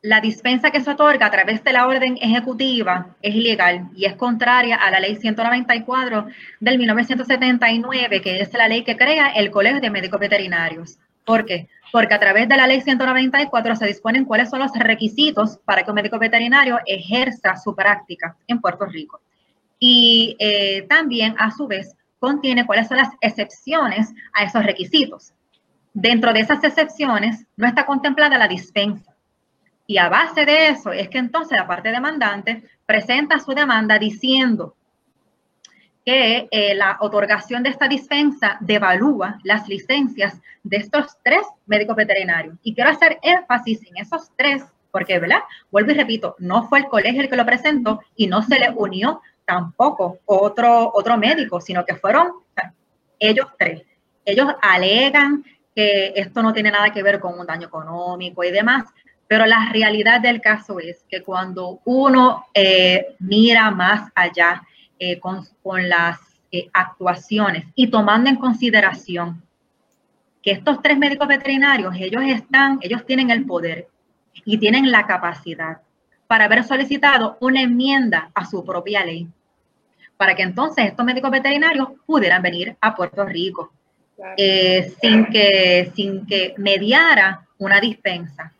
la 0.08 0.22
dispensa 0.22 0.72
que 0.72 0.80
se 0.80 0.90
otorga 0.90 1.26
a 1.26 1.32
través 1.32 1.62
de 1.66 1.74
la 1.74 1.86
orden 1.86 2.18
ejecutiva 2.22 3.08
es 3.22 3.36
ilegal 3.36 3.90
y 3.94 4.06
es 4.06 4.16
contraria 4.16 4.78
a 4.78 4.90
la 4.90 5.02
ley 5.02 5.18
194 5.18 6.28
del 6.62 6.78
1979, 6.78 8.22
que 8.22 8.40
es 8.40 8.54
la 8.54 8.70
ley 8.70 8.84
que 8.84 8.96
crea 8.96 9.28
el 9.32 9.52
Colegio 9.52 9.82
de 9.82 9.90
Médicos 9.90 10.22
Veterinarios. 10.22 10.98
¿Por 11.26 11.46
qué? 11.46 11.68
Porque 11.92 12.14
a 12.14 12.20
través 12.22 12.48
de 12.48 12.56
la 12.56 12.68
ley 12.68 12.80
194 12.80 13.76
se 13.76 13.86
disponen 13.86 14.24
cuáles 14.24 14.50
son 14.50 14.60
los 14.60 14.72
requisitos 14.76 15.60
para 15.66 15.84
que 15.84 15.92
un 15.92 15.96
médico 15.96 16.18
veterinario 16.18 16.80
ejerza 16.86 17.58
su 17.58 17.76
práctica 17.76 18.38
en 18.48 18.62
Puerto 18.62 18.86
Rico. 18.86 19.20
Y 19.78 20.38
eh, 20.40 20.86
también, 20.88 21.36
a 21.38 21.52
su 21.52 21.68
vez, 21.68 21.98
contiene 22.18 22.66
cuáles 22.66 22.88
son 22.88 22.96
las 22.96 23.10
excepciones 23.20 24.14
a 24.32 24.46
esos 24.46 24.64
requisitos. 24.66 25.34
Dentro 25.94 26.32
de 26.32 26.40
esas 26.40 26.64
excepciones 26.64 27.46
no 27.58 27.68
está 27.68 27.86
contemplada 27.86 28.38
la 28.38 28.48
dispensa 28.48 29.07
y 29.88 29.98
a 29.98 30.10
base 30.10 30.46
de 30.46 30.68
eso 30.68 30.92
es 30.92 31.08
que 31.08 31.18
entonces 31.18 31.58
la 31.58 31.66
parte 31.66 31.90
demandante 31.90 32.64
presenta 32.86 33.40
su 33.40 33.54
demanda 33.54 33.98
diciendo 33.98 34.76
que 36.06 36.48
eh, 36.52 36.76
la 36.76 36.98
otorgación 37.00 37.64
de 37.64 37.70
esta 37.70 37.88
dispensa 37.88 38.58
devalúa 38.60 39.40
las 39.44 39.68
licencias 39.68 40.40
de 40.64 40.78
estos 40.78 41.18
tres 41.24 41.42
médicos 41.66 41.96
veterinarios. 41.96 42.56
Y 42.64 42.76
quiero 42.76 42.92
hacer 42.92 43.18
énfasis 43.22 43.82
en 43.88 43.98
esos 43.98 44.30
tres, 44.38 44.64
porque, 44.92 45.20
¿verdad? 45.20 45.42
Vuelvo 45.72 45.92
y 45.92 45.96
repito, 45.96 46.36
no 46.40 46.68
fue 46.68 46.80
el 46.80 46.88
colegio 46.88 47.22
el 47.22 47.30
que 47.30 47.36
lo 47.36 47.46
presentó 47.46 48.02
y 48.16 48.28
no 48.28 48.42
se 48.42 48.60
le 48.60 48.70
unió 48.70 49.22
tampoco 49.46 50.20
otro, 50.26 50.92
otro 50.94 51.18
médico, 51.18 51.60
sino 51.62 51.86
que 51.86 51.96
fueron 51.96 52.32
ellos 53.20 53.48
tres. 53.58 53.84
Ellos 54.26 54.48
alegan 54.62 55.44
que 55.74 56.14
esto 56.16 56.42
no 56.42 56.54
tiene 56.54 56.72
nada 56.72 56.92
que 56.92 57.04
ver 57.04 57.20
con 57.20 57.40
un 57.40 57.46
daño 57.46 57.68
económico 57.68 58.44
y 58.44 58.52
demás, 58.52 58.86
pero 59.28 59.46
la 59.46 59.70
realidad 59.72 60.22
del 60.22 60.42
caso 60.42 60.80
es 60.80 61.04
que 61.10 61.22
cuando 61.22 61.82
uno 61.86 62.46
eh, 62.54 63.16
mira 63.20 63.70
más 63.72 64.10
allá 64.16 64.64
eh, 64.98 65.20
con, 65.20 65.44
las 65.90 66.18
eh, 66.52 66.70
actuaciones 66.74 67.66
y 67.76 67.88
tomando 67.88 68.30
en 68.30 68.38
consideración 68.38 69.44
que 70.42 70.52
estos 70.52 70.82
tres 70.82 70.98
médicos 70.98 71.28
veterinarios, 71.28 71.94
ellos 71.98 72.24
están, 72.26 72.80
ellos 72.82 73.06
tienen 73.06 73.30
el 73.30 73.46
poder 73.46 73.88
y 74.46 74.58
tienen 74.58 74.92
la 74.92 75.06
capacidad 75.06 75.82
para 76.28 76.46
haber 76.46 76.64
solicitado 76.64 77.38
una 77.42 77.62
enmienda 77.62 78.32
a 78.34 78.46
su 78.46 78.64
propia 78.64 79.04
ley, 79.04 79.28
para 80.16 80.36
que 80.36 80.44
entonces 80.44 80.86
estos 80.86 81.06
médicos 81.06 81.32
veterinarios 81.32 81.90
pudieran 82.06 82.42
venir 82.42 82.78
a 82.80 82.96
Puerto 82.96 83.26
Rico 83.26 83.74
sin, 85.02 85.26
que, 85.28 85.92
sin 85.96 86.26
que 86.26 86.54
mediara 86.58 87.46
una 87.58 87.80
dispensa. 87.80 88.54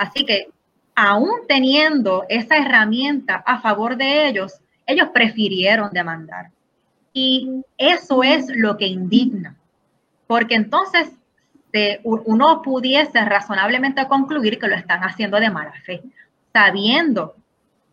Así 0.00 0.24
que, 0.24 0.48
aún 0.94 1.30
teniendo 1.46 2.24
esa 2.30 2.56
herramienta 2.56 3.42
a 3.44 3.60
favor 3.60 3.98
de 3.98 4.28
ellos, 4.28 4.54
ellos 4.86 5.08
prefirieron 5.12 5.90
demandar. 5.92 6.50
Y 7.12 7.62
eso 7.76 8.22
es 8.22 8.46
lo 8.48 8.78
que 8.78 8.86
indigna, 8.86 9.54
porque 10.26 10.54
entonces 10.54 11.10
uno 12.02 12.62
pudiese 12.62 13.22
razonablemente 13.26 14.08
concluir 14.08 14.58
que 14.58 14.68
lo 14.68 14.74
están 14.74 15.00
haciendo 15.04 15.38
de 15.38 15.50
mala 15.50 15.74
fe, 15.84 16.00
sabiendo 16.50 17.34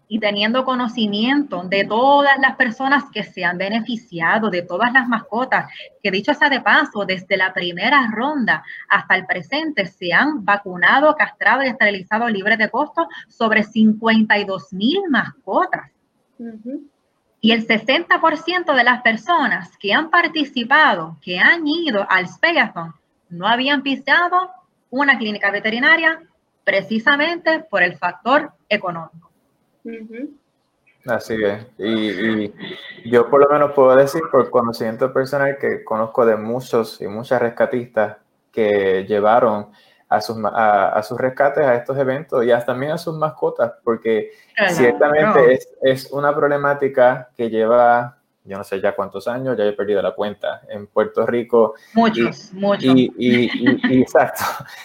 y 0.08 0.20
teniendo 0.20 0.64
conocimiento 0.64 1.64
de 1.64 1.86
todas 1.86 2.38
las 2.40 2.56
personas 2.56 3.06
que 3.12 3.24
se 3.24 3.44
han 3.44 3.58
beneficiado, 3.58 4.50
de 4.50 4.62
todas 4.62 4.94
las 4.94 5.08
mascotas, 5.08 5.72
que 6.02 6.12
dicho 6.12 6.34
sea 6.34 6.50
de 6.50 6.62
paso, 6.62 7.06
desde 7.06 7.38
la 7.38 7.54
primera 7.54 8.10
ronda 8.12 8.64
hasta 8.90 9.16
el 9.16 9.26
presente 9.26 9.86
se 9.86 10.14
han 10.14 10.46
vacunado, 10.46 11.16
castrado 11.16 11.64
y 11.64 11.68
esterilizado 11.68 12.28
libre 12.30 12.58
de 12.58 12.70
costo 12.70 13.08
sobre 13.28 13.64
52 13.64 14.74
mil 14.74 15.02
mascotas. 15.10 15.92
Y 17.40 17.52
el 17.52 17.68
60% 17.68 18.74
de 18.74 18.84
las 18.84 19.02
personas 19.02 19.78
que 19.78 19.94
han 19.94 20.10
participado, 20.10 21.18
que 21.22 21.40
han 21.40 21.68
ido 21.68 22.06
al 22.10 22.28
Spegathon, 22.28 22.94
no 23.30 23.48
habían 23.48 23.84
pisado 23.84 24.52
una 24.90 25.18
clínica 25.18 25.52
veterinaria 25.52 26.22
precisamente 26.64 27.60
por 27.60 27.84
el 27.84 27.98
factor 27.98 28.54
económico. 28.70 29.26
Así 31.06 31.36
es. 31.41 31.65
Y, 31.77 32.53
yo 33.10 33.29
por 33.29 33.41
lo 33.41 33.50
menos 33.50 33.72
puedo 33.72 33.96
decir 33.96 34.22
por 34.32 34.50
conocimiento 34.50 35.13
personal 35.13 35.58
que 35.58 35.84
conozco 35.84 36.25
de 36.25 36.36
muchos 36.36 37.01
y 37.01 37.08
muchas 37.08 37.41
rescatistas 37.41 38.17
que 38.51 39.06
llevaron 39.08 39.67
a 40.10 40.22
sus, 40.22 40.38
a, 40.44 41.01
sus 41.03 41.17
rescates 41.17 41.65
a 41.65 41.75
estos 41.75 41.98
eventos 41.98 42.44
y 42.44 42.51
hasta 42.51 42.67
también 42.67 42.94
a 42.94 42.98
sus 42.98 43.15
mascotas, 43.17 43.74
porque 43.84 44.32
ciertamente 44.70 45.53
es, 45.53 45.70
es, 45.82 46.12
una 46.12 46.36
problemática 46.36 47.29
que 47.36 47.50
lleva 47.50 48.16
yo 48.48 48.58
no 48.58 48.63
sé 48.63 48.80
ya 48.80 48.96
cuántos 48.96 49.27
años, 49.27 49.58
ya 49.58 49.66
he 49.66 49.74
perdido 49.74 50.01
la 50.01 50.16
cuenta, 50.16 50.62
en 50.70 50.88
Puerto 50.88 51.25
Rico. 51.25 51.75
Muchos, 51.94 52.54
muchos. 52.54 52.96
Y, 52.96 53.12
y, 53.18 54.01
exacto. 54.01 54.44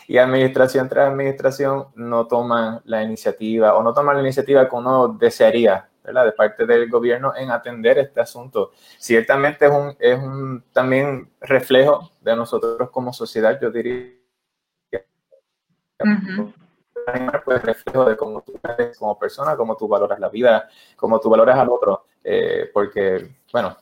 Y 0.09 0.19
administración 0.19 0.89
tras 0.89 1.09
administración 1.09 1.87
no 1.95 2.27
toman 2.27 2.81
la 2.85 3.03
iniciativa 3.03 3.75
o 3.75 3.83
no 3.83 3.95
toman 3.95 4.17
la 4.17 4.23
iniciativa 4.23 4.69
que 4.69 4.75
uno 4.75 5.09
desearía, 5.09 5.89
¿verdad? 6.03 6.25
De 6.25 6.33
parte 6.33 6.67
del 6.67 6.91
gobierno 6.91 7.35
en 7.37 7.53
atender 7.53 7.99
este 7.99 8.21
asunto. 8.21 8.73
Ciertamente 8.99 9.67
es 9.67 9.71
un, 9.71 9.97
es 9.99 10.19
un 10.19 10.65
también 10.73 11.31
reflejo 11.41 12.11
de 12.21 12.35
nosotros 12.35 12.91
como 12.91 13.13
sociedad, 13.13 13.59
yo 13.61 13.71
diría. 13.71 14.13
pues 17.45 17.63
reflejo 17.63 18.05
de 18.07 18.17
cómo 18.17 18.43
tú 18.43 18.55
eres 18.77 18.99
como 18.99 19.17
persona, 19.17 19.57
cómo 19.57 19.77
tú 19.77 19.87
valoras 19.87 20.19
la 20.19 20.29
vida, 20.29 20.69
cómo 20.97 21.21
tú 21.21 21.31
valoras 21.31 21.57
al 21.59 21.69
otro, 21.69 22.07
eh, 22.25 22.71
porque, 22.73 23.29
bueno, 23.53 23.77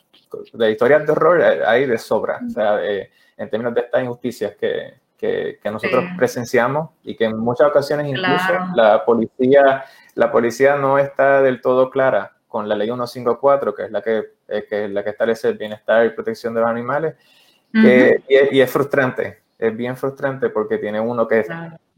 de 0.53 0.71
historias 0.71 1.07
de 1.07 1.13
horror 1.13 1.43
hay 1.43 1.87
de 1.87 1.99
sobra, 1.99 2.41
o 2.47 2.51
sea, 2.51 2.85
eh, 2.85 3.11
en 3.37 3.51
términos 3.51 3.75
de 3.75 3.81
estas 3.83 4.03
injusticias 4.03 4.55
que, 4.57 4.95
que, 5.17 5.59
nosotros 5.65 6.05
presenciamos 6.17 6.91
y 7.03 7.15
que 7.15 7.27
en 7.27 7.37
muchas 7.37 7.69
ocasiones 7.69 8.09
incluso 8.09 8.53
la 8.75 9.05
policía 9.05 9.85
la 10.15 10.31
policía 10.31 10.77
no 10.77 10.99
está 10.99 11.43
del 11.43 11.61
todo 11.61 11.91
clara 11.91 12.37
con 12.49 12.69
la 12.69 12.75
ley 12.75 12.89
154, 12.89 13.75
que 13.75 13.85
es 13.85 13.91
la 13.91 14.03
que, 14.03 14.33
eh, 14.49 14.67
que, 14.69 14.85
es 14.87 14.91
la 14.91 15.05
que 15.05 15.11
establece 15.11 15.49
el 15.49 15.57
bienestar 15.57 16.05
y 16.05 16.11
protección 16.11 16.53
de 16.53 16.61
los 16.61 16.69
animales, 16.69 17.15
y, 17.73 17.87
y, 18.29 18.61
es 18.61 18.71
frustrante, 18.71 19.43
es 19.57 19.77
bien 19.77 19.97
frustrante 19.97 20.51
porque 20.51 20.79
tiene 20.79 21.01
uno 21.01 21.29
que 21.29 21.47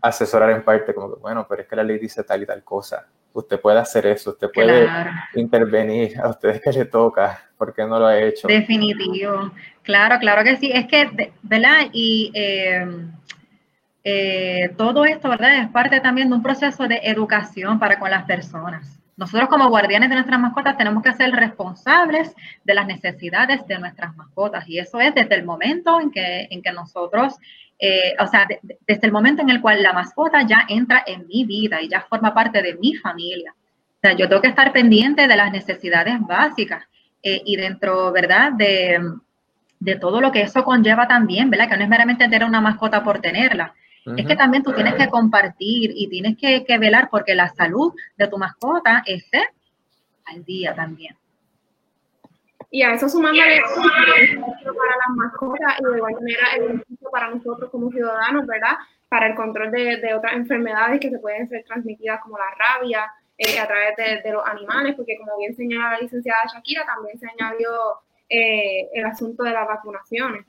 asesorar 0.03 0.51
en 0.51 0.63
parte, 0.63 0.93
como 0.93 1.15
que, 1.15 1.21
bueno, 1.21 1.47
pero 1.49 1.63
es 1.63 1.69
que 1.69 1.77
la 1.77 1.83
ley 1.83 1.99
dice 1.99 2.23
tal 2.25 2.43
y 2.43 2.47
tal 2.47 2.63
cosa. 2.63 3.09
Usted 3.35 3.61
puede 3.61 3.79
hacer 3.79 4.07
eso, 4.07 4.31
usted 4.31 4.51
puede 4.53 4.89
intervenir, 5.35 6.19
a 6.21 6.29
ustedes 6.29 6.61
que 6.61 6.71
le 6.73 6.85
toca, 6.85 7.49
¿por 7.57 7.75
qué 7.75 7.83
no 7.85 7.99
lo 7.99 8.07
ha 8.07 8.19
hecho? 8.19 8.49
Definitivo. 8.49 9.51
Claro, 9.83 10.19
claro 10.19 10.45
que 10.45 10.57
sí. 10.57 10.71
Es 10.73 10.87
que, 10.87 11.33
¿verdad? 11.43 11.89
Y 11.93 12.31
eh, 12.35 12.87
eh, 14.05 14.75
todo 14.77 15.05
esto, 15.05 15.29
¿verdad? 15.29 15.59
Es 15.63 15.69
parte 15.69 16.01
también 16.01 16.29
de 16.29 16.37
un 16.37 16.43
proceso 16.43 16.87
de 16.89 17.01
educación 17.05 17.79
para 17.79 17.99
con 17.99 18.11
las 18.11 18.25
personas. 18.25 18.99
Nosotros 19.17 19.49
como 19.49 19.69
guardianes 19.69 20.09
de 20.09 20.17
nuestras 20.17 20.41
mascotas 20.41 20.77
tenemos 20.77 21.03
que 21.03 21.13
ser 21.13 21.31
responsables 21.31 22.35
de 22.65 22.75
las 22.75 22.87
necesidades 22.87 23.67
de 23.67 23.79
nuestras 23.79 24.17
mascotas 24.17 24.67
y 24.67 24.79
eso 24.79 25.01
es 25.01 25.15
desde 25.15 25.35
el 25.35 25.45
momento 25.45 26.01
en 26.01 26.11
que, 26.11 26.49
en 26.51 26.63
que 26.63 26.73
nosotros, 26.73 27.35
eh, 27.85 28.15
o 28.21 28.27
sea, 28.29 28.47
desde 28.87 29.07
el 29.07 29.13
momento 29.13 29.43
en 29.43 29.51
el 29.51 29.61
cual 29.61 29.83
la 29.83 29.93
mascota 29.93 30.47
ya 30.47 30.65
entra 30.69 31.03
en 31.05 31.27
mi 31.27 31.45
vida 31.45 31.83
y 31.83 31.89
ya 31.89 32.03
forma 32.03 32.33
parte 32.33 32.63
de 32.63 32.75
mi 32.75 32.95
familia. 32.95 33.53
O 33.53 34.01
sea, 34.01 34.13
yo 34.13 34.29
tengo 34.29 34.41
que 34.41 34.49
estar 34.49 34.73
pendiente 34.73 35.27
de 35.27 35.37
las 35.37 35.51
necesidades 35.51 36.15
básicas 36.21 36.85
eh, 37.23 37.43
y 37.45 37.57
dentro, 37.57 38.13
¿verdad? 38.13 38.53
De, 38.53 39.01
de 39.81 39.97
todo 39.97 40.21
lo 40.21 40.31
que 40.31 40.43
eso 40.43 40.63
conlleva 40.63 41.09
también, 41.09 41.51
¿verdad? 41.51 41.69
Que 41.69 41.77
no 41.77 41.83
es 41.83 41.89
meramente 41.89 42.29
tener 42.29 42.45
una 42.45 42.61
mascota 42.61 43.03
por 43.03 43.21
tenerla, 43.21 43.75
es 44.05 44.27
que 44.27 44.37
también 44.37 44.63
tú 44.63 44.73
tienes 44.73 44.95
que 44.95 45.09
compartir 45.09 45.93
y 45.95 46.09
tienes 46.09 46.37
que, 46.37 46.79
velar 46.79 47.09
porque 47.11 47.35
la 47.35 47.49
salud 47.51 47.93
de 48.17 48.27
tu 48.27 48.37
mascota 48.37 49.03
esté 49.07 49.43
al 50.25 50.45
día 50.45 50.75
también. 50.75 51.17
Y 52.75 52.83
a 52.83 52.95
eso 52.95 53.07
sumándole 53.07 53.61
para 53.61 54.97
las 54.97 55.15
mascotas 55.15 55.75
y 55.79 55.85
de 55.85 55.97
igual 55.99 56.15
manera 56.15 56.47
el 56.57 56.69
beneficio 56.69 57.11
para 57.11 57.29
nosotros 57.29 57.71
como 57.71 57.91
ciudadanos, 57.91 58.47
¿verdad? 58.47 58.79
Para 59.11 59.27
el 59.27 59.35
control 59.35 59.71
de, 59.71 60.15
otras 60.15 60.33
enfermedades 60.33 60.99
que 60.99 61.11
se 61.11 61.19
pueden 61.19 61.47
ser 61.51 61.65
transmitidas 61.65 62.23
como 62.23 62.39
la 62.39 62.47
rabia 62.57 63.13
eh, 63.37 63.59
a 63.61 63.67
través 63.67 64.25
de, 64.25 64.33
los 64.33 64.43
animales, 64.47 64.95
porque 64.97 65.19
como 65.19 65.37
bien 65.37 65.55
señala 65.55 65.93
la 65.93 66.01
licenciada 66.01 66.47
Shakira, 66.51 66.87
también 66.87 67.19
se 67.19 67.27
añadió 67.29 67.69
eh, 68.31 68.89
el 68.95 69.05
asunto 69.05 69.43
de 69.43 69.53
las 69.53 69.69
vacunaciones. 69.69 70.47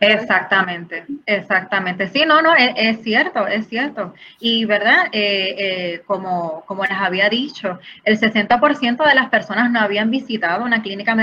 Exactamente, 0.00 1.04
exactamente. 1.26 2.08
Sí, 2.08 2.24
no, 2.26 2.40
no, 2.40 2.54
es, 2.54 3.02
cierto, 3.02 3.46
es 3.46 3.68
cierto. 3.68 4.14
Y, 4.40 4.64
¿verdad? 4.64 5.06
Eh, 5.12 5.54
eh, 5.58 6.02
como, 6.06 6.64
como 6.66 6.84
les 6.84 6.96
había 6.96 7.28
dicho, 7.28 7.78
el 8.04 8.18
60% 8.18 9.06
de 9.06 9.14
las 9.14 9.28
personas 9.28 9.70
no 9.70 9.80
habían 9.80 10.10
visitado 10.10 10.64
una 10.64 10.82
clínica, 10.82 11.16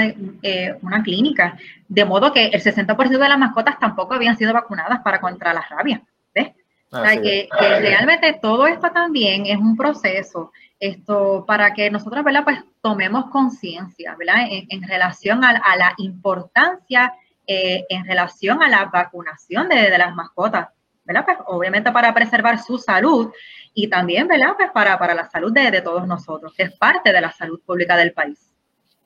eh, 0.43 0.75
una 0.81 1.03
clínica, 1.03 1.57
de 1.87 2.05
modo 2.05 2.33
que 2.33 2.47
el 2.47 2.61
60% 2.61 3.17
de 3.17 3.29
las 3.29 3.39
mascotas 3.39 3.79
tampoco 3.79 4.13
habían 4.13 4.37
sido 4.37 4.53
vacunadas 4.53 4.99
para 5.01 5.19
contra 5.19 5.53
la 5.53 5.61
rabia. 5.61 6.01
¿Ves? 6.33 6.51
o 6.91 7.01
sea, 7.01 7.21
que, 7.21 7.49
realmente 7.59 8.37
todo 8.41 8.67
esto 8.67 8.89
también 8.91 9.45
es 9.47 9.57
un 9.57 9.75
proceso 9.75 10.51
esto 10.79 11.45
para 11.47 11.73
que 11.73 11.89
nosotros, 11.89 12.23
¿verdad? 12.23 12.43
Pues 12.43 12.59
tomemos 12.81 13.29
conciencia, 13.29 14.15
¿verdad? 14.19 14.45
En, 14.49 14.83
relación 14.83 15.43
a, 15.43 15.49
a 15.51 15.75
la 15.77 15.93
importancia 15.97 17.13
eh, 17.47 17.85
en 17.89 18.05
relación 18.05 18.61
a 18.61 18.69
la 18.69 18.85
vacunación 18.85 19.69
de, 19.69 19.97
las 19.97 20.15
mascotas, 20.15 20.69
¿verdad? 21.03 21.25
Pues 21.25 21.37
obviamente 21.47 21.91
para 21.91 22.13
preservar 22.13 22.59
su 22.59 22.77
salud 22.77 23.31
y 23.73 23.89
también, 23.89 24.27
¿verdad? 24.27 24.53
Pues 24.57 24.71
para, 24.71 24.97
para 24.97 25.13
la 25.13 25.29
salud 25.29 25.51
de, 25.53 25.81
todos 25.81 26.07
nosotros, 26.07 26.53
que 26.55 26.63
es 26.63 26.77
parte 26.77 27.11
de 27.11 27.21
la 27.21 27.31
salud 27.31 27.61
pública 27.65 27.97
del 27.97 28.13
país. 28.13 28.51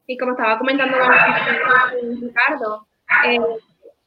Y 0.07 0.17
como 0.17 0.31
estaba 0.31 0.57
comentando 0.57 0.97
Ricardo, 2.21 2.87
eh, 3.25 3.39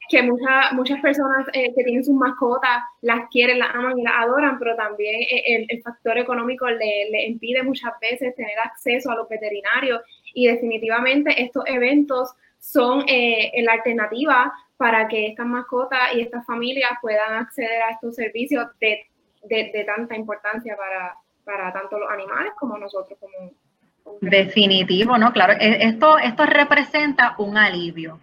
que 0.08 0.22
muchas 0.22 1.00
personas 1.00 1.46
eh, 1.52 1.72
que 1.74 1.84
tienen 1.84 2.04
sus 2.04 2.14
mascotas 2.14 2.82
las 3.02 3.28
quieren, 3.30 3.58
las 3.58 3.74
aman 3.74 3.98
y 3.98 4.02
las 4.02 4.14
adoran, 4.18 4.58
pero 4.58 4.74
también 4.76 5.14
el, 5.46 5.82
factor 5.82 6.18
económico 6.18 6.68
le, 6.68 7.10
le, 7.10 7.26
impide 7.26 7.62
muchas 7.62 7.92
veces 8.00 8.34
tener 8.34 8.58
acceso 8.58 9.10
a 9.10 9.16
los 9.16 9.28
veterinarios 9.28 10.00
y 10.34 10.48
definitivamente 10.48 11.40
estos 11.42 11.64
eventos 11.66 12.34
son 12.62 13.02
eh, 13.08 13.50
la 13.62 13.72
alternativa 13.72 14.52
para 14.76 15.08
que 15.08 15.26
estas 15.26 15.46
mascotas 15.46 16.14
y 16.14 16.20
estas 16.20 16.46
familias 16.46 16.92
puedan 17.00 17.34
acceder 17.34 17.82
a 17.82 17.90
estos 17.90 18.14
servicios 18.14 18.68
de, 18.78 19.84
tanta 19.84 20.14
importancia 20.14 20.76
para, 20.76 21.16
para, 21.44 21.72
tanto 21.72 21.98
los 21.98 22.08
animales 22.08 22.52
como 22.58 22.78
nosotros 22.78 23.18
como, 23.18 24.20
Definitivo, 24.20 25.18
¿no? 25.18 25.32
Claro, 25.32 25.54
e, 25.54 25.84
esto, 25.86 26.18
esto 26.18 26.46
representa 26.46 27.34
un 27.38 27.56
alivio 27.56 28.20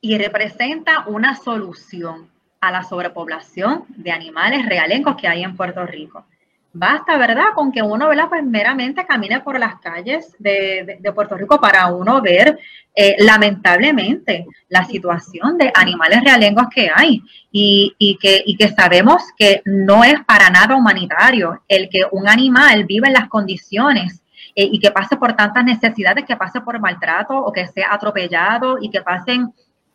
y 0.00 0.16
representa 0.16 1.04
una 1.06 1.34
solución 1.34 2.30
a 2.60 2.70
la 2.70 2.82
sobrepoblación 2.84 3.84
de 3.88 4.12
animales 4.12 4.66
realencos 4.66 5.16
que 5.16 5.28
hay 5.28 5.42
en 5.42 5.56
Puerto 5.56 5.84
Rico. 5.84 6.24
Basta, 6.74 7.18
¿verdad? 7.18 7.52
Con 7.54 7.70
que 7.70 7.82
uno, 7.82 8.08
¿verdad? 8.08 8.28
Pues 8.30 8.42
meramente 8.42 9.04
camine 9.04 9.40
por 9.40 9.58
las 9.58 9.76
calles 9.80 10.34
de, 10.38 10.98
Puerto 11.14 11.36
Rico 11.36 11.60
para 11.60 11.86
uno 11.88 12.22
ver 12.22 12.58
eh, 12.94 13.16
lamentablemente 13.18 14.46
la 14.70 14.84
situación 14.84 15.58
de 15.58 15.70
animales 15.74 16.24
realengos 16.24 16.68
que 16.74 16.90
hay 16.94 17.22
y, 17.50 18.18
que, 18.20 18.42
y 18.46 18.56
que 18.56 18.68
sabemos 18.68 19.22
que 19.36 19.60
no 19.66 20.02
es 20.02 20.24
para 20.24 20.48
nada 20.48 20.74
humanitario 20.74 21.62
el 21.68 21.90
que 21.90 22.00
un 22.10 22.26
animal 22.26 22.84
viva 22.84 23.06
en 23.06 23.14
las 23.14 23.28
condiciones 23.28 24.22
eh, 24.54 24.68
y 24.70 24.78
que 24.78 24.90
pase 24.90 25.16
por 25.16 25.34
tantas 25.34 25.64
necesidades, 25.64 26.24
que 26.24 26.36
pase 26.36 26.62
por 26.62 26.80
maltrato 26.80 27.36
o 27.36 27.52
que 27.52 27.66
sea 27.68 27.92
atropellado 27.92 28.78
y 28.80 28.88
que 28.88 29.02
pasen 29.02 29.52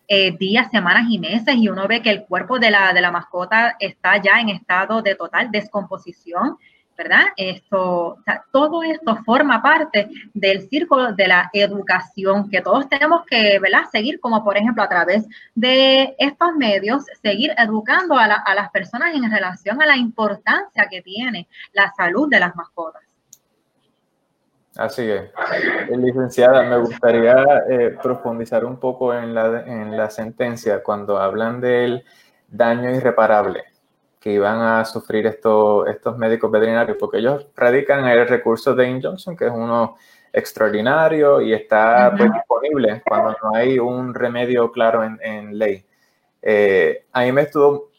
eh, 0.08 0.32
días, 0.38 0.72
semanas 0.72 1.06
y 1.10 1.20
meses 1.20 1.56
y 1.56 1.70
uno 1.70 1.88
ve 1.88 2.02
que 2.02 2.10
el 2.10 2.26
cuerpo 2.26 2.60
de 2.60 2.72
la, 2.72 2.94
de 2.94 3.02
la 3.02 3.12
mascota 3.12 3.76
está 3.80 4.22
ya 4.22 4.40
en 4.40 4.50
estado 4.50 5.02
de 5.02 5.16
total 5.16 5.52
descomposición, 5.52 6.58
¿verdad? 6.98 7.26
Esto, 7.36 8.18
todo 8.52 8.84
esto 8.84 9.18
forma 9.24 9.62
parte 9.62 10.10
del 10.34 10.68
círculo 10.68 11.14
de 11.14 11.28
la 11.28 11.50
educación 11.54 12.50
que 12.50 12.62
todos 12.62 12.90
tenemos 12.90 13.24
que, 13.26 13.60
¿verdad? 13.60 13.84
Seguir 13.92 14.20
como 14.20 14.44
por 14.44 14.58
ejemplo 14.58 14.82
a 14.82 14.90
través 14.90 15.28
de 15.54 16.16
estos 16.18 16.56
medios, 16.56 17.04
seguir 17.22 17.54
educando 17.58 18.16
a, 18.16 18.26
a 18.26 18.56
las 18.56 18.72
personas 18.72 19.14
en 19.14 19.30
relación 19.30 19.82
a 19.82 19.86
la 19.86 19.96
importancia 19.96 20.88
que 20.90 21.02
tiene 21.02 21.48
la 21.74 21.94
salud 21.96 22.28
de 22.30 22.40
las 22.40 22.56
mascotas. 22.56 23.07
Así 24.78 25.10
es. 25.10 25.32
Licenciada, 25.90 26.64
me 26.64 26.78
gustaría 26.78 27.36
eh, 27.70 27.98
profundizar 28.02 28.64
un 28.64 28.80
poco 28.80 29.14
en 29.14 29.34
la, 29.34 29.64
en 29.66 29.98
la 29.98 30.10
sentencia 30.10 30.84
cuando 30.84 31.18
hablan 31.18 31.60
del 31.60 32.06
daño 32.48 32.92
irreparable 32.92 33.64
que 34.20 34.34
iban 34.34 34.60
a 34.60 34.86
sufrir 34.86 35.26
estos, 35.26 35.88
estos 35.88 36.18
médicos 36.18 36.52
veterinarios, 36.52 36.98
porque 37.00 37.18
ellos 37.18 37.48
radican 37.56 38.06
el 38.08 38.28
recurso 38.28 38.76
de 38.76 38.88
injunction, 38.88 39.36
que 39.36 39.46
es 39.46 39.52
uno 39.52 39.96
extraordinario 40.34 41.42
y 41.42 41.54
está 41.54 42.14
pues, 42.16 42.32
disponible 42.32 43.02
cuando 43.08 43.36
no 43.42 43.56
hay 43.56 43.80
un 43.80 44.14
remedio 44.14 44.72
claro 44.72 45.04
en, 45.04 45.20
en 45.24 45.58
ley. 45.58 45.86
Eh, 46.42 47.06
a 47.14 47.22
mí 47.22 47.32
me 47.32 47.42
estuvo, 47.44 47.90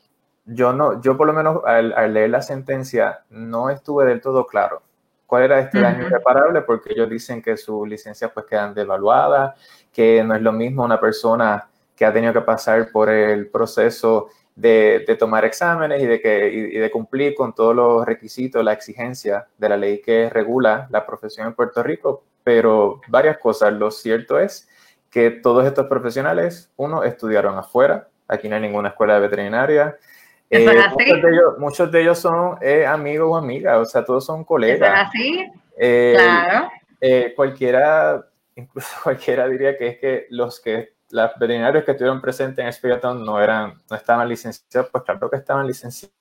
yo 0.44 0.72
no, 0.72 1.00
yo 1.00 1.16
por 1.16 1.26
lo 1.26 1.32
menos 1.32 1.60
al, 1.64 1.92
al 1.92 2.14
leer 2.14 2.30
la 2.30 2.42
sentencia 2.42 3.24
no 3.30 3.70
estuve 3.70 4.04
del 4.04 4.20
todo 4.20 4.46
claro 4.46 4.82
cuál 5.28 5.42
era 5.42 5.60
este 5.60 5.78
daño 5.78 6.06
irreparable, 6.06 6.62
porque 6.62 6.94
ellos 6.94 7.10
dicen 7.10 7.42
que 7.42 7.58
sus 7.58 7.86
licencias 7.86 8.30
pues 8.32 8.46
quedan 8.46 8.72
devaluadas, 8.72 9.54
que 9.92 10.24
no 10.24 10.34
es 10.34 10.40
lo 10.40 10.52
mismo 10.52 10.82
una 10.82 10.98
persona 10.98 11.68
que 11.94 12.06
ha 12.06 12.12
tenido 12.14 12.32
que 12.32 12.40
pasar 12.40 12.90
por 12.90 13.10
el 13.10 13.48
proceso 13.48 14.30
de, 14.56 15.04
tomar 15.18 15.44
exámenes 15.44 16.02
y 16.02 16.06
de, 16.06 16.18
que, 16.22 16.48
y, 16.48 16.78
de 16.78 16.90
cumplir 16.90 17.34
con 17.34 17.54
todos 17.54 17.76
los 17.76 18.06
requisitos, 18.06 18.64
la 18.64 18.72
exigencia 18.72 19.46
de 19.58 19.68
la 19.68 19.76
ley 19.76 20.00
que 20.00 20.30
regula 20.30 20.88
la 20.90 21.04
profesión 21.04 21.46
en 21.46 21.52
Puerto 21.52 21.82
Rico, 21.82 22.24
pero 22.42 23.02
varias 23.08 23.36
cosas. 23.36 23.70
Lo 23.74 23.90
cierto 23.90 24.38
es 24.38 24.66
que 25.10 25.30
todos 25.30 25.66
estos 25.66 25.88
profesionales, 25.88 26.70
uno, 26.76 27.04
estudiaron 27.04 27.58
afuera, 27.58 28.08
aquí 28.26 28.48
no 28.48 28.56
hay 28.56 28.62
ninguna 28.62 28.88
escuela 28.88 29.14
de 29.14 29.20
veterinaria, 29.20 29.98
eh, 30.50 30.64
muchos, 31.58 31.90
de 31.92 32.00
ellos, 32.00 32.18
son 32.18 32.58
eh, 32.60 32.86
amigos 32.86 33.28
o 33.30 33.36
amigas, 33.36 33.78
o 33.78 33.84
sea, 33.84 34.04
todos 34.04 34.24
son 34.24 34.44
colegas. 34.44 35.08
así? 35.08 35.46
Eh, 35.76 36.14
claro. 36.14 36.70
cualquiera, 37.36 38.26
incluso 38.56 38.88
cualquiera 39.02 39.48
diría 39.48 39.76
que 39.76 39.88
es 39.88 39.98
que 39.98 40.26
los 40.30 40.60
que 40.60 40.96
los 41.10 41.30
veterinarios 41.38 41.84
que 41.84 41.92
estuvieron 41.92 42.20
presentes 42.20 42.62
en 42.62 42.72
Spiritón 42.72 43.24
no 43.24 43.40
eran, 43.40 43.80
no 43.90 43.96
estaban 43.96 44.28
licenciados, 44.28 44.90
pues 44.90 45.04
claro 45.04 45.30
que 45.30 45.36
estaban 45.36 45.66
licenciados. 45.66 46.12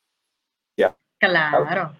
Claro. 1.19 1.93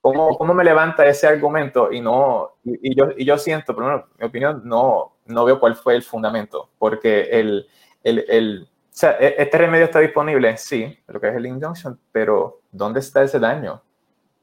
¿Cómo, 0.00 0.36
¿Cómo, 0.36 0.54
me 0.54 0.64
levanta 0.64 1.06
ese 1.06 1.26
argumento? 1.26 1.90
Y 1.92 2.00
no, 2.00 2.56
y, 2.62 2.94
yo, 2.94 3.10
y 3.16 3.24
yo 3.24 3.38
siento, 3.38 3.74
pero 3.74 4.06
mi 4.18 4.26
opinión, 4.26 4.62
no, 4.64 5.16
no 5.26 5.44
veo 5.44 5.58
cuál 5.58 5.76
fue 5.76 5.94
el 5.94 6.02
fundamento, 6.02 6.70
porque 6.78 7.22
el, 7.30 7.66
el, 8.02 8.68
sea, 9.00 9.16
e, 9.18 9.34
este 9.38 9.58
remedio 9.58 9.86
está 9.86 9.98
disponible, 10.00 10.56
sí, 10.56 10.98
lo 11.08 11.20
que 11.20 11.28
es 11.28 11.34
el 11.34 11.46
injunction, 11.46 11.98
pero 12.12 12.60
¿dónde 12.70 13.00
está 13.00 13.22
ese 13.22 13.38
daño? 13.38 13.82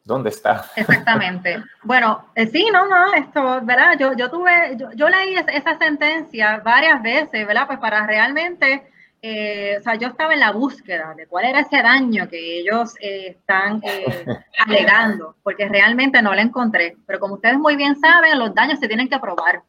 ¿Dónde 0.04 0.30
está? 0.30 0.66
Exactamente. 0.76 1.62
Bueno, 1.84 2.30
eh, 2.34 2.48
sí, 2.48 2.70
no, 2.72 2.88
no, 2.88 3.14
esto, 3.14 3.60
¿verdad? 3.64 3.98
Yo, 4.00 4.14
yo 4.14 4.30
tuve, 4.30 4.78
yo, 4.96 5.10
leí 5.10 5.36
esa 5.36 5.78
sentencia 5.78 6.62
varias 6.64 7.04
veces, 7.04 7.46
¿verdad? 7.46 7.68
Pues 7.68 7.78
para 7.80 8.08
realmente, 8.08 8.90
eh, 9.22 9.76
o 9.78 9.84
sea, 9.84 9.96
yo 9.96 10.08
estaba 10.08 10.34
en 10.34 10.40
la 10.40 10.52
búsqueda 10.52 11.14
de 11.14 11.28
cuál 11.28 11.46
era 11.46 11.60
ese 11.60 11.84
daño 11.84 12.30
que 12.30 12.60
ellos 12.62 12.96
eh, 13.02 13.36
están 13.38 13.82
alegando, 14.66 15.36
porque 15.44 15.68
realmente 15.68 16.22
no 16.22 16.34
lo 16.34 16.40
encontré. 16.40 16.96
Pero 17.06 17.20
como 17.20 17.36
ustedes 17.36 17.58
muy 17.58 17.76
bien 17.76 18.00
saben, 18.00 18.40
los 18.40 18.56
daños 18.56 18.80
se 18.80 18.88
tienen 18.88 19.10
que 19.10 19.20
probar. 19.20 19.62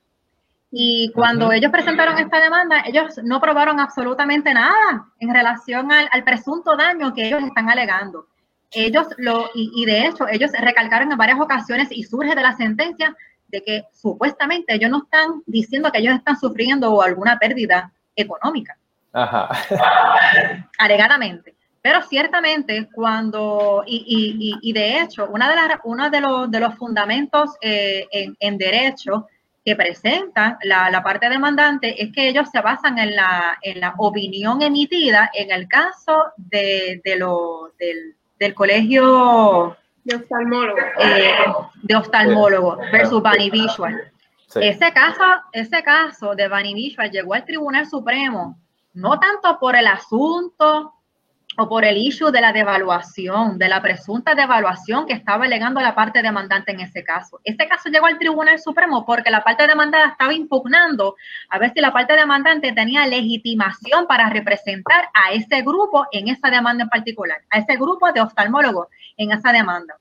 Y 0.70 1.10
cuando 1.12 1.50
ellos 1.50 1.72
presentaron 1.72 2.18
esta 2.18 2.40
demanda, 2.40 2.82
ellos 2.86 3.18
no 3.22 3.40
probaron 3.40 3.80
absolutamente 3.80 4.52
nada 4.52 5.06
en 5.18 5.32
relación 5.32 5.90
al, 5.90 6.24
presunto 6.24 6.76
daño 6.76 7.14
que 7.14 7.26
ellos 7.26 7.42
están 7.42 7.70
alegando. 7.70 8.26
Ellos 8.70 9.06
lo, 9.16 9.48
y, 9.54 9.86
de 9.86 10.06
hecho, 10.06 10.28
ellos 10.28 10.50
recalcaron 10.60 11.10
en 11.10 11.16
varias 11.16 11.40
ocasiones 11.40 11.88
y 11.90 12.02
surge 12.02 12.34
de 12.34 12.42
la 12.42 12.54
sentencia 12.54 13.16
de 13.48 13.64
que 13.64 13.84
supuestamente 13.94 14.74
ellos 14.74 14.90
no 14.90 15.04
están 15.04 15.42
diciendo 15.46 15.90
que 15.90 16.00
ellos 16.00 16.14
están 16.14 16.38
sufriendo 16.38 17.00
alguna 17.00 17.38
pérdida 17.38 17.90
económica. 18.14 18.76
Ajá. 19.14 19.48
Alegadamente. 20.78 21.54
Pero 21.80 22.02
ciertamente 22.02 22.90
cuando, 22.92 23.84
y, 23.86 24.58
y, 24.60 24.72
de 24.74 25.00
hecho, 25.00 25.28
una 25.30 25.48
de 25.48 25.56
las, 25.56 25.78
uno 25.84 26.10
de 26.10 26.20
los, 26.20 26.50
de 26.50 26.60
los 26.60 26.74
fundamentos 26.74 27.52
eh, 27.62 28.06
en, 28.12 28.36
en 28.38 28.58
derecho 28.58 29.26
que 29.68 29.76
presenta 29.76 30.58
la, 30.62 31.02
parte 31.02 31.28
demandante 31.28 32.02
es 32.02 32.10
que 32.10 32.26
ellos 32.26 32.48
se 32.50 32.62
basan 32.62 32.98
en 32.98 33.14
la, 33.14 33.58
en 33.60 33.80
la 33.80 33.92
opinión 33.98 34.62
emitida 34.62 35.30
en 35.34 35.50
el 35.50 35.68
caso 35.68 36.32
de, 36.38 37.02
de 37.04 37.16
lo, 37.16 37.72
del, 38.38 38.54
colegio 38.54 39.76
de 40.04 40.16
oftalmólogo, 40.16 40.78
eh, 41.00 41.34
de 41.82 41.96
oftalmólogo 41.96 42.78
versus 42.90 43.20
Bani 43.20 43.50
Visual. 43.50 44.10
Ese, 44.54 44.90
caso, 44.94 45.22
ese 45.52 45.82
caso 45.82 46.34
de 46.34 46.48
Bani 46.48 46.72
Visual 46.72 47.10
llegó 47.10 47.34
al 47.34 47.44
Tribunal 47.44 47.86
Supremo 47.86 48.58
no 48.94 49.20
tanto 49.20 49.58
por 49.60 49.76
el 49.76 49.86
asunto 49.86 50.94
o 51.60 51.68
por 51.68 51.84
el 51.84 51.96
issue 51.96 52.30
de 52.30 52.40
la 52.40 52.52
devaluación, 52.52 53.58
de 53.58 53.68
la 53.68 53.82
presunta 53.82 54.36
devaluación 54.36 55.06
que 55.06 55.12
estaba 55.12 55.44
alegando 55.44 55.80
la 55.80 55.92
parte 55.92 56.22
demandante 56.22 56.70
en 56.70 56.78
ese 56.78 57.02
caso. 57.02 57.40
Este 57.42 57.66
caso 57.66 57.88
llegó 57.88 58.06
al 58.06 58.16
Tribunal 58.16 58.60
Supremo 58.60 59.04
porque 59.04 59.28
la 59.28 59.42
parte 59.42 59.66
demandada 59.66 60.06
estaba 60.06 60.32
impugnando 60.32 61.16
a 61.48 61.58
ver 61.58 61.72
si 61.72 61.80
la 61.80 61.92
parte 61.92 62.14
demandante 62.14 62.70
tenía 62.72 63.08
legitimación 63.08 64.06
para 64.06 64.28
representar 64.30 65.08
a 65.12 65.32
ese 65.32 65.62
grupo 65.62 66.06
en 66.12 66.28
esa 66.28 66.48
demanda 66.48 66.84
en 66.84 66.90
particular, 66.90 67.38
a 67.50 67.58
ese 67.58 67.74
grupo 67.74 68.12
de 68.12 68.20
oftalmólogos 68.20 68.86
en 69.16 69.32
esa 69.32 69.50
demanda. 69.50 69.96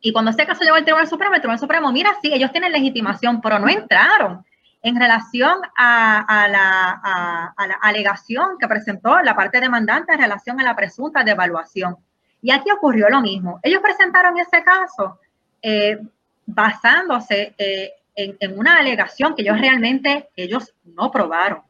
Y 0.00 0.12
cuando 0.12 0.30
ese 0.30 0.46
caso 0.46 0.62
llegó 0.62 0.76
al 0.76 0.84
Tribunal 0.84 1.08
Supremo, 1.08 1.34
el 1.34 1.40
Tribunal 1.40 1.58
Supremo, 1.58 1.90
mira, 1.90 2.10
sí, 2.22 2.32
ellos 2.32 2.52
tienen 2.52 2.70
legitimación, 2.70 3.40
pero 3.40 3.58
no 3.58 3.68
entraron 3.68 4.44
en 4.84 4.96
relación 4.96 5.60
a, 5.78 6.46
la, 6.46 7.54
alegación 7.80 8.58
que 8.60 8.68
presentó 8.68 9.18
la 9.22 9.34
parte 9.34 9.58
demandante 9.58 10.12
en 10.12 10.20
relación 10.20 10.60
a 10.60 10.62
la 10.62 10.76
presunta 10.76 11.24
devaluación. 11.24 11.96
Y 12.42 12.50
aquí 12.50 12.70
ocurrió 12.70 13.08
lo 13.08 13.22
mismo. 13.22 13.60
Ellos 13.62 13.80
presentaron 13.80 14.38
ese 14.38 14.62
caso 14.62 15.18
eh, 15.62 15.98
basándose 16.44 17.54
eh, 17.56 17.92
en, 18.14 18.58
una 18.58 18.76
alegación 18.76 19.34
que 19.34 19.40
ellos 19.40 19.58
realmente, 19.58 20.28
ellos 20.36 20.74
no 20.84 21.10
probaron. 21.10 21.62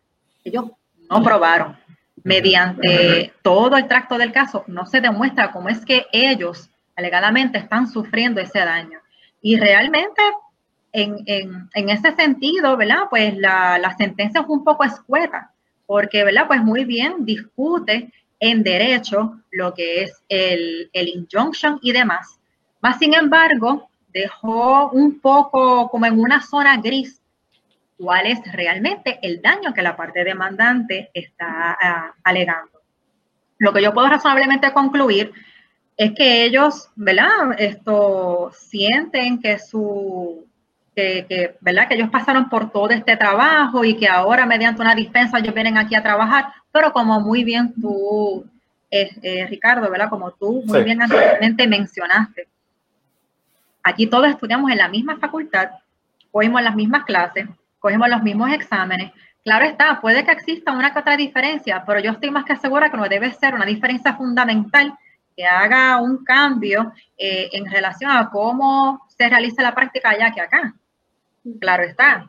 Ellos 0.42 0.72
no 1.08 1.22
probaron. 1.22 1.78
Mediante 2.24 3.32
todo 3.42 3.76
el 3.76 3.86
tracto 3.86 4.18
del 4.18 4.32
caso, 4.32 4.64
no 4.66 4.86
se 4.86 5.00
demuestra 5.00 5.52
cómo 5.52 5.68
es 5.68 5.84
que 5.84 6.06
ellos 6.10 6.68
alegadamente 6.96 7.58
están 7.58 7.86
sufriendo 7.86 8.40
ese 8.40 8.58
daño. 8.58 8.98
Y 9.40 9.56
realmente 9.56 10.20
en, 10.94 11.68
en, 11.74 11.90
ese 11.90 12.14
sentido, 12.14 12.76
¿verdad? 12.76 13.08
Pues 13.10 13.36
la, 13.36 13.78
la, 13.78 13.96
sentencia 13.96 14.40
es 14.42 14.46
un 14.48 14.62
poco 14.62 14.84
escueta, 14.84 15.50
porque, 15.86 16.22
¿verdad? 16.22 16.46
Pues 16.46 16.62
muy 16.62 16.84
bien 16.84 17.24
discute 17.24 18.12
en 18.38 18.62
derecho 18.62 19.40
lo 19.50 19.74
que 19.74 20.04
es 20.04 20.22
el, 20.28 20.88
el 20.92 21.08
injunction 21.08 21.80
y 21.82 21.92
demás. 21.92 22.38
Más 22.80 22.98
sin 22.98 23.12
embargo, 23.12 23.88
dejó 24.12 24.90
un 24.90 25.18
poco 25.18 25.88
como 25.88 26.06
en 26.06 26.20
una 26.20 26.40
zona 26.40 26.76
gris 26.76 27.20
cuál 27.98 28.26
es 28.26 28.40
realmente 28.52 29.18
el 29.22 29.42
daño 29.42 29.74
que 29.74 29.82
la 29.82 29.96
parte 29.96 30.22
demandante 30.22 31.10
está 31.12 31.76
ah, 31.80 32.14
alegando. 32.22 32.80
Lo 33.58 33.72
que 33.72 33.82
yo 33.82 33.92
puedo 33.92 34.08
razonablemente 34.08 34.72
concluir 34.72 35.32
es 35.96 36.12
que 36.12 36.44
ellos, 36.44 36.88
¿verdad? 36.94 37.58
Esto 37.58 38.52
sienten 38.54 39.40
que 39.40 39.58
su 39.58 40.46
que, 40.94 41.56
¿verdad? 41.60 41.88
que 41.88 41.94
ellos 41.94 42.10
pasaron 42.10 42.48
por 42.48 42.70
todo 42.70 42.90
este 42.90 43.16
trabajo 43.16 43.84
y 43.84 43.96
que 43.96 44.08
ahora 44.08 44.46
mediante 44.46 44.80
una 44.80 44.94
dispensa 44.94 45.38
ellos 45.38 45.54
vienen 45.54 45.76
aquí 45.76 45.94
a 45.94 46.02
trabajar, 46.02 46.46
pero 46.70 46.92
como 46.92 47.20
muy 47.20 47.44
bien 47.44 47.74
tú, 47.80 48.44
eh, 48.90 49.10
eh, 49.22 49.46
Ricardo, 49.48 49.90
¿verdad? 49.90 50.08
Como 50.08 50.30
tú 50.32 50.62
muy 50.66 50.82
bien 50.82 51.02
anteriormente 51.02 51.66
mencionaste, 51.66 52.48
aquí 53.82 54.06
todos 54.06 54.28
estudiamos 54.28 54.70
en 54.70 54.78
la 54.78 54.88
misma 54.88 55.18
facultad, 55.18 55.70
cogimos 56.30 56.62
las 56.62 56.74
mismas 56.74 57.04
clases, 57.04 57.48
cogimos 57.78 58.08
los 58.08 58.22
mismos 58.22 58.50
exámenes. 58.52 59.12
Claro 59.44 59.66
está, 59.66 60.00
puede 60.00 60.24
que 60.24 60.32
exista 60.32 60.72
una 60.72 60.92
que 60.92 61.00
otra 61.00 61.16
diferencia, 61.16 61.84
pero 61.86 62.00
yo 62.00 62.12
estoy 62.12 62.30
más 62.30 62.44
que 62.44 62.56
segura 62.56 62.90
que 62.90 62.96
no 62.96 63.08
debe 63.08 63.30
ser 63.32 63.54
una 63.54 63.66
diferencia 63.66 64.14
fundamental 64.14 64.96
que 65.36 65.44
haga 65.44 66.00
un 66.00 66.24
cambio 66.24 66.92
eh, 67.18 67.50
en 67.52 67.70
relación 67.70 68.10
a 68.10 68.30
cómo 68.30 69.06
se 69.08 69.28
realiza 69.28 69.62
la 69.62 69.74
práctica 69.74 70.10
allá 70.10 70.32
que 70.32 70.40
acá. 70.40 70.74
Claro 71.60 71.82
está. 71.84 72.28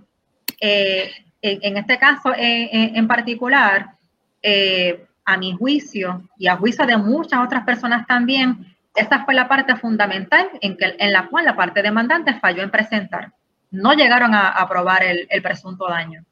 Eh, 0.60 1.12
en, 1.42 1.78
este 1.78 1.98
caso 2.00 2.34
en 2.36 3.08
particular, 3.08 3.96
eh, 4.42 5.06
a 5.26 5.38
mi 5.38 5.54
juicio 5.54 6.22
y 6.38 6.48
a 6.48 6.56
juicio 6.56 6.86
de 6.86 6.98
muchas 6.98 7.44
otras 7.44 7.66
personas 7.66 8.06
también, 8.06 8.76
esa 8.94 9.26
fue 9.26 9.34
la 9.34 9.48
parte 9.48 9.76
fundamental 9.76 10.50
en, 10.62 10.78
la 11.12 11.28
cual 11.28 11.46
la 11.46 11.56
parte 11.56 11.82
demandante 11.82 12.40
falló 12.40 12.62
en 12.62 12.70
presentar. 12.70 13.32
No 13.72 13.94
llegaron 13.94 14.36
a 14.36 14.50
aprobar 14.50 15.04
el, 15.04 15.42
presunto 15.42 15.88
daño. 15.90 16.24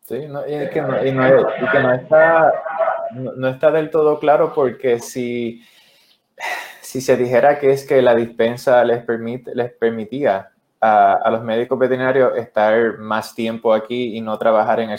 Sí, 0.00 0.16
y, 0.16 0.70
que 0.70 0.82
no, 0.82 1.94
está, 1.94 2.52
no, 3.12 3.48
está 3.48 3.70
del 3.70 3.90
todo 3.90 4.18
claro 4.18 4.52
porque 4.52 4.98
si, 4.98 5.62
si 6.80 7.00
se 7.00 7.16
dijera 7.16 7.60
que 7.60 7.70
es 7.70 7.86
que 7.86 8.02
la 8.02 8.16
dispensa 8.16 8.84
les, 8.84 9.04
les 9.54 9.72
permitía 9.74 10.50
a, 10.80 11.30
los 11.30 11.42
médicos 11.42 11.78
veterinarios 11.78 12.36
estar 12.36 12.98
más 12.98 13.34
tiempo 13.34 13.72
aquí 13.72 14.16
y 14.16 14.20
no 14.20 14.38
trabajar 14.38 14.80
en 14.80 14.90
el 14.90 14.98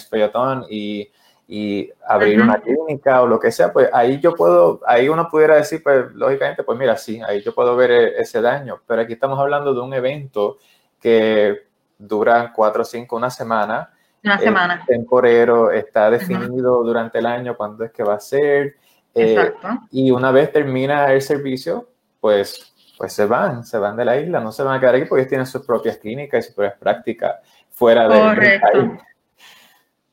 y, 0.70 1.12
y 1.48 1.90
abrir 2.08 2.42
una 2.42 2.62
clínica 2.62 3.22
o 3.22 3.28
lo 3.28 3.40
que 3.40 3.52
sea, 3.52 3.74
pues 3.74 3.90
ahí 3.92 4.20
yo 4.20 4.36
puedo, 4.36 4.82
ahí 4.86 5.10
uno 5.10 5.28
pudiera 5.30 5.56
decir, 5.56 5.82
pues 5.84 6.06
lógicamente, 6.14 6.64
pues 6.64 6.78
mira, 6.78 6.96
sí, 6.98 7.20
ahí 7.28 7.42
yo 7.42 7.54
puedo 7.54 7.76
ver 7.76 7.92
e, 7.92 8.22
ese 8.22 8.42
daño, 8.42 8.80
pero 8.86 9.02
aquí 9.02 9.14
estamos 9.14 9.40
hablando 9.40 9.74
de 9.74 9.82
un 9.82 9.94
evento 9.94 10.60
que 11.00 11.64
dura 11.98 12.54
cuatro 12.56 12.84
o 12.84 12.86
cinco, 12.86 13.16
una 13.16 13.30
semana. 13.30 13.92
Una 14.24 14.38
semana. 14.38 14.86
temporero, 14.86 15.72
está 15.72 16.12
definido 16.12 16.84
durante 16.84 17.18
el 17.18 17.26
año 17.26 17.58
cuándo 17.58 17.84
es 17.84 17.92
que 17.92 18.04
va 18.04 18.14
a 18.14 18.20
ser. 18.20 18.76
Eh, 19.16 19.52
y 19.90 20.12
una 20.12 20.32
vez 20.32 20.52
termina 20.52 21.12
el 21.12 21.22
servicio, 21.24 21.90
pues 22.20 22.71
pues 23.02 23.14
se 23.14 23.26
van, 23.26 23.64
se 23.64 23.80
van 23.80 23.98
de 23.98 24.06
la 24.06 24.16
isla, 24.16 24.40
no 24.40 24.52
se 24.52 24.62
van 24.62 24.78
a 24.78 24.80
quedar 24.80 24.94
aquí 24.94 25.06
porque 25.06 25.26
tienen 25.26 25.48
sus 25.48 25.66
propias 25.66 25.98
clínicas 25.98 26.46
y 26.46 26.48
sus 26.48 26.56
propias 26.56 26.78
prácticas 26.78 27.38
fuera 27.72 28.08
de 28.08 28.20
Correcto. 28.20 28.98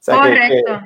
Correcto. 0.06 0.80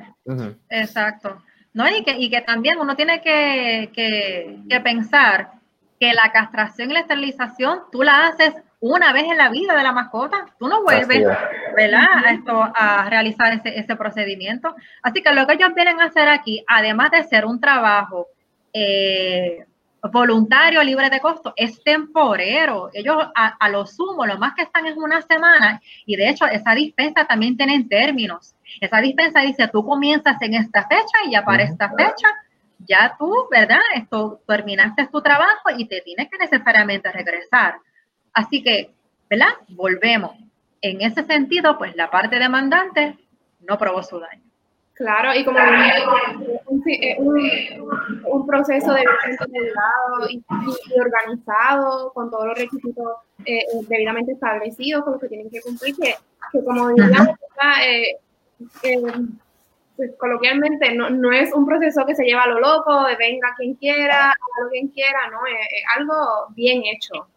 Exacto. 0.67 1.43
¿No? 1.71 1.87
Y, 1.87 2.03
que, 2.03 2.11
y 2.19 2.29
que 2.29 2.41
también 2.41 2.77
uno 2.77 2.97
tiene 2.97 3.21
que, 3.21 3.89
que, 3.93 4.81
pensar 4.81 5.53
que 5.97 6.11
la 6.11 6.29
castración 6.33 6.91
y 6.91 6.93
la 6.95 6.99
esterilización 6.99 7.83
tú 7.89 8.03
la 8.03 8.27
haces 8.27 8.53
una 8.81 9.13
vez 9.13 9.23
en 9.23 9.37
la 9.37 9.47
vida 9.47 9.73
de 9.73 9.83
la 9.83 9.93
mascota. 9.93 10.47
Tú 10.59 10.67
no 10.67 10.83
vuelves, 10.83 11.25
¿verdad? 11.73 12.07
A, 12.25 12.31
esto, 12.31 12.69
a 12.75 13.09
realizar 13.09 13.53
ese, 13.53 13.79
ese 13.79 13.95
procedimiento. 13.95 14.75
Así 15.01 15.23
que 15.23 15.33
lo 15.33 15.47
que 15.47 15.53
ellos 15.53 15.73
vienen 15.73 16.01
a 16.01 16.07
hacer 16.07 16.27
aquí, 16.27 16.65
además 16.67 17.11
de 17.11 17.23
ser 17.23 17.45
un 17.45 17.61
trabajo 17.61 18.27
eh, 18.73 19.65
voluntario, 20.11 20.83
libre 20.83 21.09
de 21.09 21.19
costo, 21.19 21.53
es 21.55 21.81
temporero. 21.83 22.89
Ellos 22.93 23.15
a, 23.35 23.69
lo 23.69 23.85
sumo, 23.85 24.25
lo 24.25 24.37
más 24.37 24.53
que 24.53 24.63
están 24.63 24.85
es 24.85 24.97
una 24.97 25.21
semana 25.21 25.81
y 26.05 26.15
de 26.15 26.29
hecho 26.29 26.45
esa 26.45 26.73
dispensa 26.75 27.25
también 27.25 27.55
tiene 27.55 27.83
términos. 27.85 28.55
Esa 28.81 28.99
dispensa 28.99 29.41
dice, 29.41 29.67
tú 29.69 29.85
comienzas 29.85 30.41
en 30.41 30.55
esta 30.55 30.87
fecha 30.87 31.17
y 31.25 31.31
ya 31.31 31.45
para 31.45 31.63
esta 31.63 31.89
fecha, 31.89 32.27
ya 32.79 33.15
tú, 33.17 33.31
¿verdad? 33.49 33.79
Esto, 33.95 34.41
terminaste 34.47 35.07
tu 35.07 35.21
trabajo 35.21 35.69
y 35.77 35.85
te 35.85 36.01
tienes 36.01 36.29
que 36.29 36.37
necesariamente 36.37 37.11
regresar. 37.11 37.77
Así 38.33 38.61
que, 38.61 38.93
¿verdad? 39.29 39.53
Volvemos. 39.69 40.35
En 40.81 41.01
ese 41.01 41.23
sentido, 41.23 41.77
pues 41.77 41.95
la 41.95 42.11
parte 42.11 42.39
demandante 42.39 43.17
no 43.61 43.77
probó 43.77 44.03
su 44.03 44.19
daño. 44.19 44.43
Claro, 44.93 45.33
y 45.33 45.43
como 45.43 45.57
un, 46.67 46.83
un, 48.25 48.47
proceso 48.47 48.93
de 48.93 49.03
regulado 49.39 50.29
y, 50.29 50.43
organizado, 50.99 52.13
con 52.13 52.29
todos 52.29 52.45
los 52.47 52.57
requisitos 52.59 53.13
eh, 53.43 53.65
debidamente 53.87 54.33
establecidos, 54.33 55.03
con 55.03 55.13
los 55.13 55.21
que 55.21 55.29
tienen 55.29 55.49
que 55.49 55.61
cumplir, 55.61 55.95
que, 55.95 56.15
como 56.63 56.89
digamos, 56.89 57.29
eh, 57.83 58.17
eh, 58.83 59.01
pues, 59.95 60.11
coloquialmente 60.19 60.93
no, 60.93 61.09
no, 61.09 61.31
es 61.31 61.51
un 61.53 61.65
proceso 61.65 62.05
que 62.05 62.13
se 62.13 62.25
lleva 62.25 62.43
a 62.43 62.49
lo 62.49 62.59
loco, 62.59 63.03
de 63.05 63.15
venga 63.15 63.53
quien 63.57 63.73
quiera, 63.73 64.25
haga 64.29 64.69
quien 64.71 64.89
quiera, 64.89 65.27
no, 65.31 65.39
es, 65.47 65.83
algo 65.97 66.13
bien 66.55 66.83
hecho. 66.85 67.27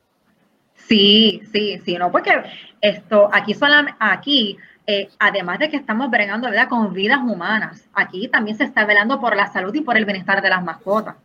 Sí, 0.74 1.40
sí, 1.52 1.80
sí, 1.86 1.96
no, 1.96 2.12
porque 2.12 2.42
esto, 2.82 3.30
aquí, 3.32 3.54
solamente, 3.54 3.96
aquí 3.98 4.58
eh, 4.86 5.08
además 5.18 5.58
de 5.58 5.68
que 5.68 5.76
estamos 5.76 6.10
bregando 6.10 6.48
¿verdad? 6.48 6.68
con 6.68 6.92
vidas 6.92 7.20
humanas, 7.20 7.88
aquí 7.92 8.28
también 8.28 8.56
se 8.56 8.64
está 8.64 8.84
velando 8.84 9.20
por 9.20 9.34
la 9.34 9.48
salud 9.52 9.74
y 9.74 9.80
por 9.80 9.96
el 9.96 10.04
bienestar 10.04 10.40
de 10.40 10.50
las 10.50 10.62
mascotas. 10.62 11.16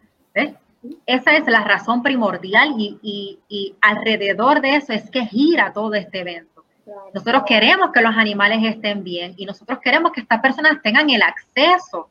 Esa 1.06 1.38
es 1.38 1.46
la 1.46 1.64
razón 1.64 2.02
primordial 2.02 2.74
y, 2.78 3.40
y, 3.48 3.76
alrededor 3.82 4.62
de 4.62 4.78
eso 4.78 4.94
es 4.94 5.12
que 5.12 5.28
gira 5.28 5.74
todo 5.74 5.94
este 5.94 6.22
evento. 6.22 6.66
Nosotros 7.14 7.44
queremos 7.46 7.92
que 7.92 8.02
los 8.02 8.18
animales 8.18 8.64
estén 8.64 9.04
bien 9.04 9.36
y 9.38 9.46
nosotros 9.46 9.78
queremos 9.80 10.12
que 10.12 10.22
estas 10.22 10.42
personas 10.42 10.82
tengan 10.82 11.10
el 11.12 11.22
acceso 11.22 12.10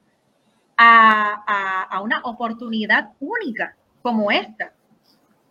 a, 0.76 1.86
a, 1.90 2.00
una 2.00 2.20
oportunidad 2.22 3.10
única 3.18 3.74
como 4.02 4.30
esta. 4.30 4.72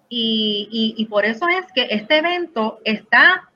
Y, 0.07 0.95
y, 0.97 1.05
por 1.05 1.25
eso 1.25 1.45
es 1.49 1.71
que 1.73 1.87
este 1.91 2.19
evento 2.19 2.79
está 2.85 3.48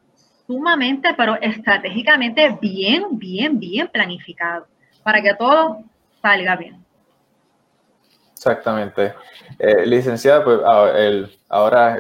sumamente, 0.48 1.14
pero 1.16 1.36
estratégicamente 1.42 2.58
bien, 2.62 3.18
bien, 3.18 3.60
bien 3.60 3.88
planificado 3.88 4.68
para 5.04 5.22
que 5.22 5.34
todo 5.36 5.84
salga 6.22 6.56
bien. 6.56 6.84
Exactamente. 8.34 9.14
Eh, 9.58 9.86
licenciada, 9.86 10.44
pues 10.44 10.60
ah, 10.66 10.92
ahora 11.50 11.98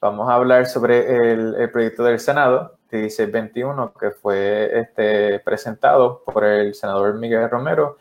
vamos 0.00 0.28
a 0.28 0.34
hablar 0.34 0.66
sobre 0.66 1.32
el, 1.32 1.70
proyecto 1.70 2.04
del 2.04 2.20
Senado, 2.20 2.78
que 2.90 2.98
dice 2.98 3.26
21, 3.26 3.94
que 3.94 4.10
fue 4.10 4.80
este, 4.80 5.40
presentado 5.40 6.22
por 6.24 6.44
el 6.44 6.74
senador 6.74 7.14
Miguel 7.14 7.48
Romero 7.48 7.96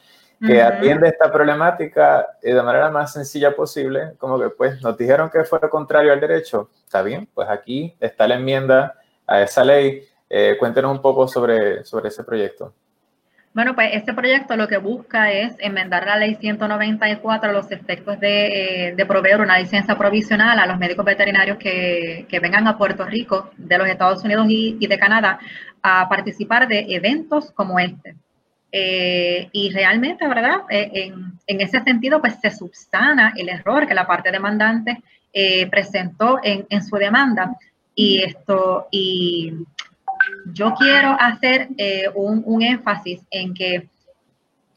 que 0.45 0.61
atiende 0.61 1.07
esta 1.07 1.31
problemática 1.31 2.27
de 2.41 2.61
manera 2.61 2.89
más 2.89 3.13
sencilla 3.13 3.55
posible, 3.55 4.13
como 4.17 4.39
que 4.39 4.49
pues 4.49 4.81
nos 4.81 4.97
dijeron 4.97 5.29
que 5.29 5.43
fue 5.43 5.59
contrario 5.69 6.13
al 6.13 6.19
derecho, 6.19 6.69
está 6.83 7.01
bien, 7.01 7.27
pues 7.33 7.49
aquí 7.49 7.95
está 7.99 8.27
la 8.27 8.35
enmienda 8.35 8.95
a 9.27 9.41
esa 9.41 9.63
ley. 9.63 10.03
Eh, 10.29 10.55
cuéntenos 10.59 10.91
un 10.91 11.01
poco 11.01 11.27
sobre, 11.27 11.83
sobre 11.85 12.09
ese 12.09 12.23
proyecto. 12.23 12.73
Bueno, 13.53 13.73
pues 13.73 13.91
este 13.93 14.13
proyecto 14.13 14.57
lo 14.57 14.67
que 14.67 14.77
busca 14.77 15.31
es 15.31 15.55
enmendar 15.59 16.05
la 16.05 16.17
ley 16.17 16.35
194 16.35 17.49
a 17.49 17.53
los 17.53 17.71
efectos 17.71 18.19
de, 18.19 18.89
eh, 18.89 18.95
de, 18.95 19.05
proveer 19.05 19.39
una 19.39 19.57
licencia 19.57 19.97
provisional 19.97 20.59
a 20.59 20.65
los 20.65 20.77
médicos 20.77 21.05
veterinarios 21.05 21.57
que, 21.57 22.25
que 22.27 22.39
vengan 22.41 22.67
a 22.67 22.77
Puerto 22.77 23.05
Rico 23.05 23.51
de 23.55 23.77
los 23.77 23.87
Estados 23.87 24.25
Unidos 24.25 24.47
y, 24.49 24.85
de 24.85 24.99
Canadá 24.99 25.39
a 25.81 26.09
participar 26.09 26.67
de 26.67 26.85
eventos 26.89 27.51
como 27.51 27.79
este. 27.79 28.15
Eh, 28.73 29.47
y 29.53 29.71
realmente, 29.71 30.27
¿verdad? 30.27 30.63
En, 30.69 31.39
en, 31.47 31.61
ese 31.61 31.81
sentido, 31.81 32.19
pues 32.19 32.35
se 32.41 32.51
subsana 32.51 33.31
el 33.37 33.47
error 33.47 33.87
que 33.87 33.93
la 33.93 34.05
parte 34.05 34.31
demandante 34.31 35.01
presentó 35.71 36.39
en, 36.43 36.65
en, 36.69 36.83
su 36.83 36.97
demanda. 36.97 37.55
Y 37.95 38.21
esto, 38.21 38.87
y 38.91 39.53
yo 40.53 40.73
quiero 40.75 41.17
hacer 41.19 41.69
un, 42.13 42.43
un, 42.45 42.61
énfasis 42.61 43.21
en 43.31 43.53
que 43.53 43.87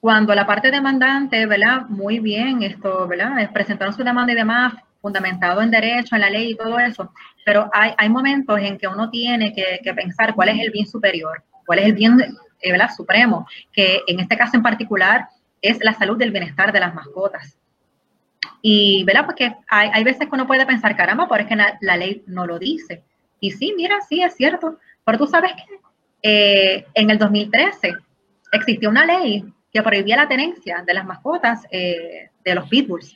cuando 0.00 0.35
la 0.35 0.46
parte 0.46 0.70
demandante, 0.70 1.44
¿verdad? 1.46 1.83
Muy 1.88 2.20
bien, 2.20 2.62
esto, 2.62 3.07
¿verdad? 3.09 3.50
Presentaron 3.52 3.92
su 3.92 4.04
demanda 4.04 4.33
y 4.33 4.37
demás, 4.37 4.74
fundamentado 5.00 5.61
en 5.62 5.70
derecho, 5.70 6.14
en 6.14 6.20
la 6.20 6.31
ley 6.31 6.52
y 6.52 6.57
todo 6.57 6.78
eso, 6.78 7.12
pero 7.44 7.70
hay, 7.72 8.09
momentos 8.09 8.59
en 8.61 8.78
que 8.78 8.87
uno 8.87 9.11
tiene 9.11 9.52
que, 9.52 9.81
que 9.83 9.94
pensar 9.94 10.35
cuál 10.35 10.50
es 10.50 10.61
el 10.61 10.70
bien 10.70 10.87
superior, 10.87 11.42
cuál 11.64 11.81
es 11.81 11.87
el 11.87 11.92
bien 11.94 12.20
eh, 12.61 12.72
¿verdad? 12.72 12.90
supremo, 12.94 13.46
que 13.72 14.02
en 14.07 14.20
este 14.20 14.37
caso 14.37 14.57
en 14.57 14.62
particular 14.62 15.28
es 15.62 15.78
la 15.81 15.94
salud 15.94 16.18
del 16.18 16.33
bienestar 16.33 16.72
de 16.72 16.81
las 16.81 16.94
mascotas. 16.94 17.57
Y, 18.62 19.05
¿verdad? 19.05 19.27
Porque 19.27 19.55
hay, 19.68 19.90
hay 19.92 20.05
veces 20.05 20.29
que 20.29 20.35
uno 20.35 20.46
puede 20.46 20.66
pensar, 20.66 20.96
caramba, 20.96 21.29
pero 21.29 21.42
es 21.42 21.48
que 21.48 21.57
la, 21.57 21.96
ley 21.96 22.22
no 22.27 22.46
lo 22.46 22.59
dice. 22.59 23.03
Y 23.40 23.51
sí, 23.53 23.74
mira, 23.77 24.01
sí, 24.09 24.22
es 24.22 24.35
cierto. 24.35 24.79
Pero 25.05 25.18
tú 25.18 25.27
sabes 25.27 25.53
que 25.53 25.81
eh, 26.22 26.87
en 26.94 27.11
el 27.11 27.18
2013 27.18 27.94
existió 28.53 28.90
una 28.90 29.07
ley 29.07 29.44
que 29.72 29.83
prohibía 29.83 30.16
la 30.16 30.29
tenencia 30.29 30.83
de 30.87 30.94
las 30.94 31.05
mascotas 31.05 31.66
eh, 31.70 32.31
de 32.44 32.55
los 32.55 32.68
pitbulls. 32.68 33.14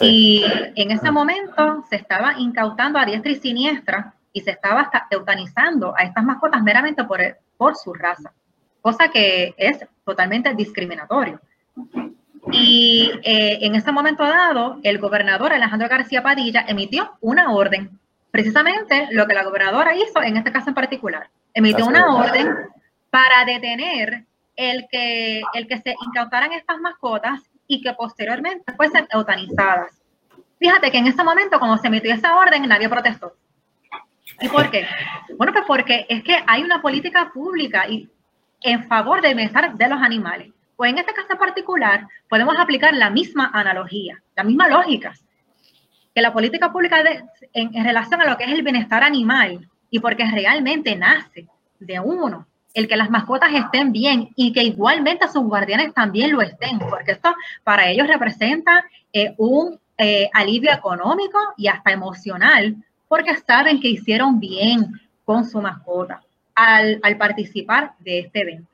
Y 0.00 0.44
en 0.74 0.90
ese 0.90 1.10
momento 1.12 1.84
se 1.88 1.96
estaba 1.96 2.34
incautando 2.38 2.98
a 2.98 3.04
diestra 3.04 3.30
y 3.30 3.36
siniestra 3.36 4.14
y 4.32 4.40
se 4.40 4.50
estaba 4.50 4.80
hasta 4.80 5.06
eutanizando 5.08 5.94
a 5.96 6.02
estas 6.02 6.24
mascotas 6.24 6.62
meramente 6.62 7.04
por, 7.04 7.20
por 7.56 7.76
su 7.76 7.94
raza 7.94 8.32
cosa 8.84 9.08
que 9.08 9.54
es 9.56 9.78
totalmente 10.04 10.54
discriminatorio. 10.54 11.40
Y 12.52 13.10
eh, 13.22 13.58
en 13.62 13.74
ese 13.74 13.90
momento 13.92 14.22
dado, 14.24 14.78
el 14.82 14.98
gobernador 14.98 15.52
Alejandro 15.52 15.88
García 15.88 16.22
Padilla 16.22 16.64
emitió 16.68 17.12
una 17.20 17.52
orden, 17.52 17.98
precisamente 18.30 19.08
lo 19.12 19.26
que 19.26 19.34
la 19.34 19.44
gobernadora 19.44 19.94
hizo 19.96 20.22
en 20.22 20.36
este 20.36 20.52
caso 20.52 20.68
en 20.68 20.74
particular, 20.74 21.28
emitió 21.54 21.86
una 21.86 22.14
orden 22.14 22.54
para 23.10 23.44
detener 23.46 24.24
el 24.56 24.86
que, 24.90 25.42
el 25.54 25.66
que 25.66 25.78
se 25.78 25.94
incautaran 26.06 26.52
estas 26.52 26.78
mascotas 26.78 27.40
y 27.66 27.80
que 27.80 27.92
posteriormente 27.94 28.72
fuesen 28.74 29.06
eutanizadas. 29.10 29.92
Fíjate 30.58 30.90
que 30.90 30.98
en 30.98 31.06
ese 31.06 31.22
momento, 31.24 31.58
cuando 31.58 31.78
se 31.78 31.88
emitió 31.88 32.12
esa 32.12 32.36
orden, 32.36 32.66
nadie 32.68 32.88
protestó. 32.88 33.34
¿Y 34.40 34.48
por 34.48 34.70
qué? 34.70 34.86
Bueno, 35.36 35.52
pues 35.52 35.64
porque 35.66 36.06
es 36.08 36.22
que 36.24 36.42
hay 36.46 36.62
una 36.62 36.82
política 36.82 37.30
pública 37.32 37.88
y 37.88 38.08
en 38.60 38.86
favor 38.88 39.20
del 39.20 39.34
bienestar 39.34 39.74
de 39.74 39.88
los 39.88 40.00
animales. 40.00 40.53
Pues 40.76 40.90
en 40.90 40.98
este 40.98 41.12
caso 41.12 41.38
particular 41.38 42.06
podemos 42.28 42.54
aplicar 42.58 42.94
la 42.94 43.10
misma 43.10 43.50
analogía, 43.52 44.20
la 44.36 44.44
misma 44.44 44.68
lógica, 44.68 45.14
que 46.14 46.22
la 46.22 46.32
política 46.32 46.72
pública 46.72 47.02
en, 47.52 47.84
relación 47.84 48.20
a 48.20 48.26
lo 48.26 48.36
que 48.36 48.44
es 48.44 48.50
el 48.50 48.62
bienestar 48.62 49.02
animal 49.02 49.68
y 49.90 49.98
porque 49.98 50.24
realmente 50.30 50.96
nace 50.96 51.46
de 51.78 52.00
uno, 52.00 52.46
el 52.72 52.88
que 52.88 52.96
las 52.96 53.10
mascotas 53.10 53.52
estén 53.52 53.92
bien 53.92 54.30
y 54.36 54.52
que 54.52 54.62
igualmente 54.62 55.28
sus 55.28 55.44
guardianes 55.44 55.94
también 55.94 56.32
lo 56.32 56.42
estén, 56.42 56.78
porque 56.78 57.12
esto 57.12 57.34
para 57.62 57.88
ellos 57.88 58.08
representa 58.08 58.84
eh, 59.12 59.34
un 59.38 59.78
eh, 59.96 60.28
alivio 60.32 60.72
económico 60.72 61.38
y 61.56 61.68
hasta 61.68 61.92
emocional, 61.92 62.76
porque 63.08 63.36
saben 63.36 63.80
que 63.80 63.88
hicieron 63.88 64.40
bien 64.40 64.92
con 65.24 65.44
su 65.44 65.60
mascota 65.60 66.22
al, 66.54 67.00
participar 67.18 67.92
de 68.00 68.20
este 68.20 68.40
evento. 68.40 68.73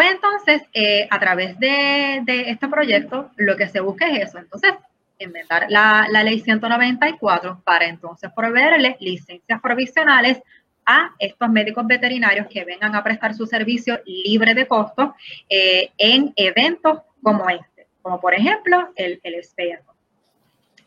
Pues 0.00 0.12
entonces, 0.12 0.62
eh, 0.72 1.06
a 1.10 1.20
través 1.20 1.60
de, 1.60 2.22
este 2.26 2.68
proyecto, 2.68 3.30
lo 3.36 3.54
que 3.54 3.68
se 3.68 3.80
busca 3.80 4.08
es 4.08 4.28
eso. 4.28 4.38
Entonces, 4.38 4.72
inventar 5.18 5.66
la, 5.68 6.08
ley 6.24 6.40
194 6.40 7.60
para 7.62 7.84
entonces 7.84 8.30
proveerle 8.34 8.96
licencias 8.98 9.60
provisionales 9.60 10.40
a 10.86 11.10
estos 11.18 11.50
médicos 11.50 11.86
veterinarios 11.86 12.46
que 12.48 12.64
vengan 12.64 12.94
a 12.94 13.04
prestar 13.04 13.34
su 13.34 13.44
servicio 13.44 14.00
libre 14.06 14.54
de 14.54 14.66
costo 14.66 15.14
eh, 15.50 15.90
en 15.98 16.32
eventos 16.34 17.00
como 17.22 17.50
este, 17.50 17.86
como 18.00 18.18
por 18.22 18.32
ejemplo 18.32 18.94
el, 18.96 19.20
el 19.22 19.42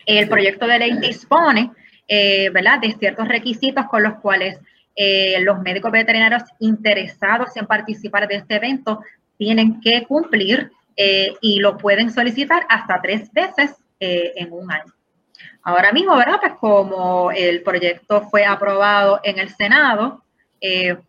El 0.08 0.28
proyecto 0.28 0.66
de 0.66 0.80
ley 0.80 0.98
dispone 0.98 1.70
eh, 2.08 2.50
¿verdad? 2.50 2.80
de 2.80 2.94
ciertos 2.94 3.28
requisitos 3.28 3.86
con 3.86 4.02
los 4.02 4.16
cuales 4.16 4.58
eh, 4.96 5.40
los 5.42 5.60
médicos 5.62 5.92
veterinarios 5.92 6.44
interesados 6.60 7.56
en 7.58 7.66
participar 7.66 8.28
de 8.28 8.36
este 8.36 8.56
evento 8.56 9.02
tienen 9.38 9.82
que 9.82 10.04
cumplir 10.04 10.72
eh, 10.96 11.34
y 11.42 11.60
lo 11.60 11.78
pueden 11.78 12.12
solicitar 12.12 12.66
hasta 12.70 13.02
tres 13.02 13.32
veces 13.34 13.76
eh, 14.00 14.34
en 14.36 14.54
un 14.54 14.72
año. 14.72 14.94
Ahora 15.64 15.92
mismo, 15.92 16.16
¿verdad? 16.16 16.40
Pues 16.40 16.54
como 16.60 17.32
el 17.32 17.64
proyecto 17.64 18.22
fue 18.30 18.46
aprobado 18.46 19.20
en 19.24 19.40
el 19.40 19.50
Senado 19.50 20.22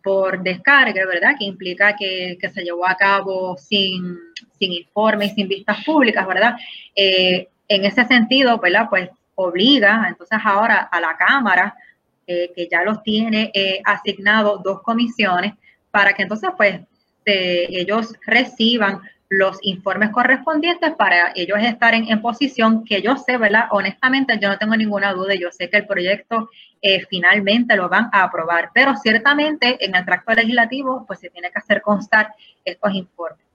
por 0.03 0.43
descarga, 0.43 1.05
¿verdad? 1.05 1.35
Que 1.39 1.45
implica 1.45 1.95
que, 1.95 2.37
que 2.41 2.49
se 2.49 2.61
llevó 2.61 2.85
a 2.85 2.95
cabo 2.95 3.55
sin, 3.57 4.17
sin 4.59 4.73
informe 4.73 5.27
y 5.27 5.29
sin 5.29 5.47
vistas 5.47 5.81
públicas, 5.85 6.27
¿verdad? 6.27 6.57
en 6.93 7.85
ese 7.85 8.03
sentido, 8.03 8.57
¿verdad? 8.57 8.87
Pues 8.89 9.09
obliga 9.35 10.05
entonces 10.09 10.39
ahora 10.43 10.89
a 10.91 10.99
la 10.99 11.15
Cámara 11.15 11.73
eh, 12.27 12.51
que 12.55 12.67
ya 12.69 12.83
los 12.83 13.03
tiene 13.03 13.51
eh, 13.53 13.81
asignado 13.83 14.57
dos 14.63 14.81
comisiones 14.81 15.53
para 15.91 16.13
que 16.13 16.23
entonces 16.23 16.49
pues 16.57 16.81
ellos 17.27 18.13
reciban 18.27 19.01
los 19.29 19.57
informes 19.63 20.11
correspondientes 20.11 20.93
para 20.93 21.31
ellos 21.35 21.57
estar 21.61 21.93
en, 21.93 22.21
posición 22.21 22.85
que 22.85 23.01
yo 23.01 23.17
sé, 23.17 23.37
¿verdad? 23.37 23.65
Honestamente, 23.71 24.37
yo 24.39 24.49
no 24.49 24.57
tengo 24.57 24.75
ninguna 24.75 25.13
duda, 25.13 25.33
yo 25.33 25.51
sé 25.51 25.69
que 25.69 25.77
el 25.77 25.87
proyecto 25.87 26.49
eh, 26.81 27.05
finalmente 27.09 27.75
lo 27.75 27.89
van 27.89 28.09
a 28.11 28.23
aprobar, 28.23 28.69
pero 28.73 28.95
ciertamente 28.95 29.83
en 29.83 29.95
el 29.95 30.05
tracto 30.05 30.33
legislativo 30.33 31.05
pues 31.07 31.19
se 31.19 31.29
tiene 31.29 31.49
que 31.49 31.59
hacer 31.59 31.81
constar 31.81 32.33
estos 32.63 32.93
informes 32.93 33.45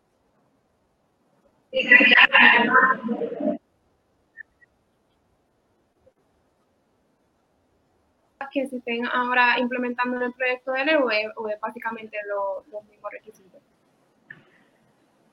que 8.51 8.67
se 8.67 8.77
estén 8.77 9.07
ahora 9.07 9.59
implementando 9.59 10.17
en 10.17 10.23
el 10.25 10.33
proyecto 10.33 10.73
de 10.73 10.85
ley 10.85 10.97
o 10.97 11.49
es, 11.49 11.61
básicamente 11.61 12.17
los 12.29 12.85
mismos 12.85 13.11
requisitos? 13.13 13.61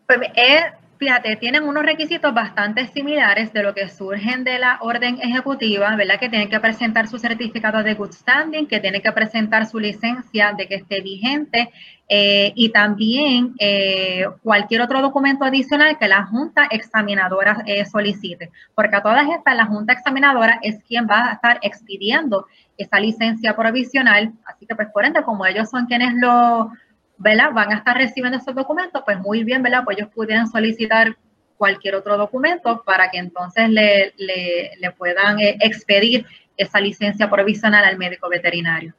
Pues 0.05 0.19
es 0.35 0.63
Fíjate, 0.97 1.35
tienen 1.35 1.63
unos 1.63 1.83
requisitos 1.83 2.33
bastante 2.33 2.87
similares 2.87 3.53
de 3.53 3.61
lo 3.61 3.75
que 3.75 3.87
surgen 3.87 4.43
de 4.43 4.57
la 4.57 4.79
orden 4.81 5.19
ejecutiva, 5.21 5.95
¿verdad? 5.95 6.19
Que 6.19 6.27
tienen 6.27 6.49
que 6.49 6.59
presentar 6.59 7.07
su 7.07 7.19
certificado 7.19 7.83
de 7.83 7.93
good 7.93 8.11
standing, 8.11 8.65
que 8.65 8.79
tienen 8.79 9.03
que 9.03 9.11
presentar 9.11 9.67
su 9.67 9.79
licencia 9.79 10.53
de 10.57 10.67
que 10.67 10.75
esté 10.75 11.01
vigente 11.01 11.69
eh, 12.09 12.51
y 12.55 12.69
también 12.69 13.53
eh, 13.59 14.25
cualquier 14.41 14.81
otro 14.81 15.01
documento 15.03 15.45
adicional 15.45 15.99
que 15.99 16.07
la 16.07 16.25
Junta 16.25 16.67
Examinadora 16.71 17.63
eh, 17.67 17.85
solicite. 17.85 18.49
Porque 18.73 18.95
a 18.95 19.03
todas 19.03 19.27
estas, 19.29 19.55
la 19.55 19.67
Junta 19.67 19.93
Examinadora 19.93 20.59
es 20.63 20.81
quien 20.83 21.05
va 21.07 21.29
a 21.29 21.33
estar 21.33 21.59
expidiendo 21.61 22.47
esa 22.75 22.99
licencia 22.99 23.55
provisional. 23.55 24.33
Así 24.45 24.65
que, 24.65 24.75
pues, 24.75 24.87
por 24.89 25.05
ende, 25.05 25.21
como 25.21 25.45
ellos 25.45 25.69
son 25.69 25.85
quienes 25.85 26.15
lo 26.15 26.71
¿verdad? 27.17 27.51
Van 27.53 27.71
a 27.71 27.77
estar 27.77 27.97
recibiendo 27.97 28.37
esos 28.37 28.55
documentos, 28.55 29.01
pues 29.05 29.19
muy 29.19 29.43
bien, 29.43 29.63
¿verdad? 29.63 29.83
Pues 29.83 29.97
ellos 29.97 30.09
pudieran 30.13 30.47
solicitar 30.47 31.15
cualquier 31.57 31.95
otro 31.95 32.17
documento 32.17 32.83
para 32.85 33.09
que 33.09 33.17
entonces 33.17 33.69
le, 33.69 34.13
le, 34.17 34.91
puedan 34.91 35.39
eh, 35.39 35.57
expedir 35.59 36.25
esa 36.55 36.79
licencia 36.79 37.29
provisional 37.29 37.83
al 37.83 37.97
médico 37.97 38.29
veterinario. 38.29 38.93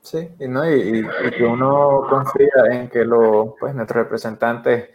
Sí, 0.00 0.28
y, 0.38 0.48
no, 0.48 0.70
y, 0.70 1.06
que 1.36 1.44
uno 1.44 2.02
confía 2.08 2.66
en 2.70 2.88
que 2.88 3.04
los, 3.04 3.54
pues, 3.58 3.74
nuestros 3.74 4.04
representantes 4.04 4.90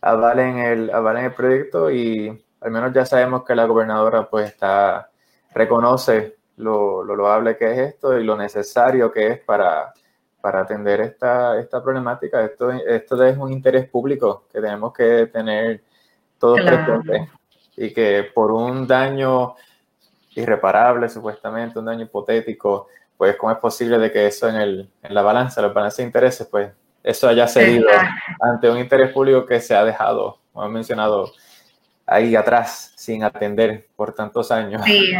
avalen 0.00 0.58
el, 0.58 0.90
avalen 0.90 1.26
el 1.26 1.34
proyecto 1.34 1.90
y 1.90 2.44
al 2.60 2.70
menos 2.70 2.92
ya 2.92 3.04
sabemos 3.04 3.44
que 3.44 3.54
la 3.54 3.66
gobernadora 3.66 4.28
pues 4.28 4.48
está, 4.48 5.10
reconoce 5.54 6.36
lo, 6.56 7.04
lo 7.04 7.14
loable 7.14 7.56
que 7.56 7.72
es 7.72 7.78
esto 7.78 8.18
y 8.18 8.24
lo 8.24 8.36
necesario 8.36 9.12
que 9.12 9.26
es 9.28 9.40
para, 9.40 9.92
para 10.44 10.60
atender 10.60 11.00
esta, 11.00 11.58
esta 11.58 11.82
problemática. 11.82 12.44
Esto, 12.44 12.70
esto 12.70 13.24
es 13.24 13.38
un 13.38 13.50
interés 13.50 13.88
público 13.88 14.44
que 14.52 14.60
tenemos 14.60 14.92
que 14.92 15.24
tener 15.32 15.80
todos 16.38 16.60
presentes 16.60 17.30
y 17.78 17.90
que 17.94 18.30
por 18.34 18.52
un 18.52 18.86
daño 18.86 19.54
irreparable, 20.34 21.08
supuestamente, 21.08 21.78
un 21.78 21.86
daño 21.86 22.04
hipotético, 22.04 22.88
pues 23.16 23.36
cómo 23.36 23.52
es 23.52 23.58
posible 23.58 23.96
de 23.96 24.12
que 24.12 24.26
eso 24.26 24.46
en, 24.46 24.56
el, 24.56 24.90
en 25.02 25.14
la 25.14 25.22
balanza, 25.22 25.62
la 25.62 25.68
balanza 25.68 26.02
de 26.02 26.08
intereses, 26.08 26.46
pues 26.46 26.70
eso 27.02 27.26
haya 27.26 27.48
cedido 27.48 27.88
ante 28.38 28.68
un 28.68 28.76
interés 28.76 29.14
público 29.14 29.46
que 29.46 29.62
se 29.62 29.74
ha 29.74 29.82
dejado, 29.82 30.40
como 30.52 30.66
he 30.66 30.68
mencionado, 30.68 31.32
ahí 32.04 32.36
atrás, 32.36 32.92
sin 32.96 33.24
atender 33.24 33.86
por 33.96 34.12
tantos 34.12 34.50
años. 34.50 34.82
Sí, 34.84 35.14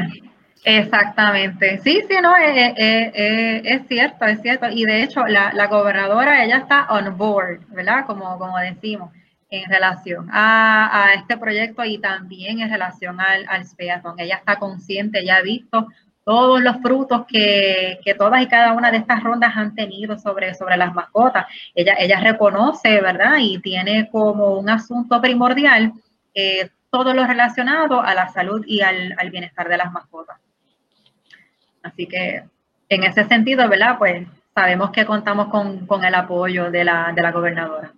Exactamente, 0.67 1.79
sí, 1.85 2.03
sí, 2.09 2.17
no, 2.23 2.35
es, 2.37 2.57
eh, 2.57 2.75
eh, 2.79 3.13
eh, 3.15 3.63
es, 3.65 3.87
cierto, 3.87 4.25
es 4.25 4.41
cierto. 4.41 4.67
Y 4.71 4.85
de 4.87 5.03
hecho, 5.03 5.23
la, 5.27 5.67
gobernadora, 5.67 6.43
ella 6.43 6.57
está 6.57 6.87
on 6.89 7.19
board, 7.19 7.61
¿verdad? 7.69 8.07
Como, 8.07 8.39
como 8.39 8.57
decimos, 8.59 9.13
en 9.51 9.71
relación 9.71 10.31
a, 10.33 11.11
este 11.17 11.37
proyecto 11.37 11.85
y 11.85 11.99
también 11.99 12.61
en 12.61 12.71
relación 12.71 13.21
al, 13.21 13.47
al. 13.47 13.67
Ella 14.17 14.37
está 14.37 14.59
consciente, 14.59 15.21
ella 15.21 15.37
ha 15.37 15.43
visto 15.43 15.89
todos 16.25 16.63
los 16.63 16.79
frutos 16.79 17.27
que, 17.29 17.99
que, 18.03 18.15
todas 18.15 18.41
y 18.41 18.47
cada 18.47 18.73
una 18.73 18.91
de 18.91 18.97
estas 18.97 19.23
rondas 19.23 19.53
han 19.57 19.75
tenido 19.75 20.19
sobre, 20.19 20.55
sobre 20.55 20.79
las 20.79 20.95
mascotas. 20.95 21.45
Ella, 21.75 21.95
ella 21.99 22.21
reconoce, 22.21 23.03
¿verdad? 23.03 23.37
Y 23.39 23.59
tiene 23.59 24.09
como 24.11 24.59
un 24.59 24.71
asunto 24.71 25.21
primordial 25.21 25.93
todo 26.91 27.13
lo 27.13 27.27
relacionado 27.27 28.01
a 28.01 28.15
la 28.15 28.29
salud 28.29 28.65
y 28.67 28.81
al 28.81 29.31
bienestar 29.31 29.69
de 29.69 29.77
las 29.77 29.93
mascotas. 29.93 30.39
Así 31.85 32.07
que 32.07 32.43
en 32.89 33.05
ese 33.05 33.25
sentido, 33.25 33.69
¿verdad? 33.69 33.99
Pues 33.99 34.27
sabemos 34.55 34.91
que 34.91 35.05
contamos 35.05 35.49
con, 35.49 36.05
el 36.05 36.15
apoyo 36.15 36.71
de 36.71 36.85
la, 36.85 37.13
de 37.15 37.23
la 37.23 37.31
gobernadora. 37.31 37.93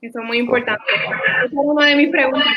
Eso 0.00 0.20
es 0.20 0.24
muy 0.24 0.38
importante. 0.38 0.84
Esa 0.94 1.46
es 1.46 1.52
una 1.52 1.86
de 1.86 1.96
mis 1.96 2.10
preguntas. 2.10 2.48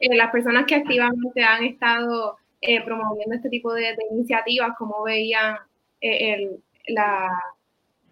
Eh, 0.00 0.16
las 0.16 0.30
personas 0.30 0.66
que 0.66 0.76
activamente 0.76 1.42
han 1.42 1.64
estado 1.64 2.36
eh, 2.60 2.82
promoviendo 2.84 3.34
este 3.34 3.48
tipo 3.48 3.72
de, 3.74 3.94
iniciativas, 4.10 4.70
¿cómo 4.78 5.02
veían 5.02 5.56
eh, 6.00 6.34
el, 6.34 6.62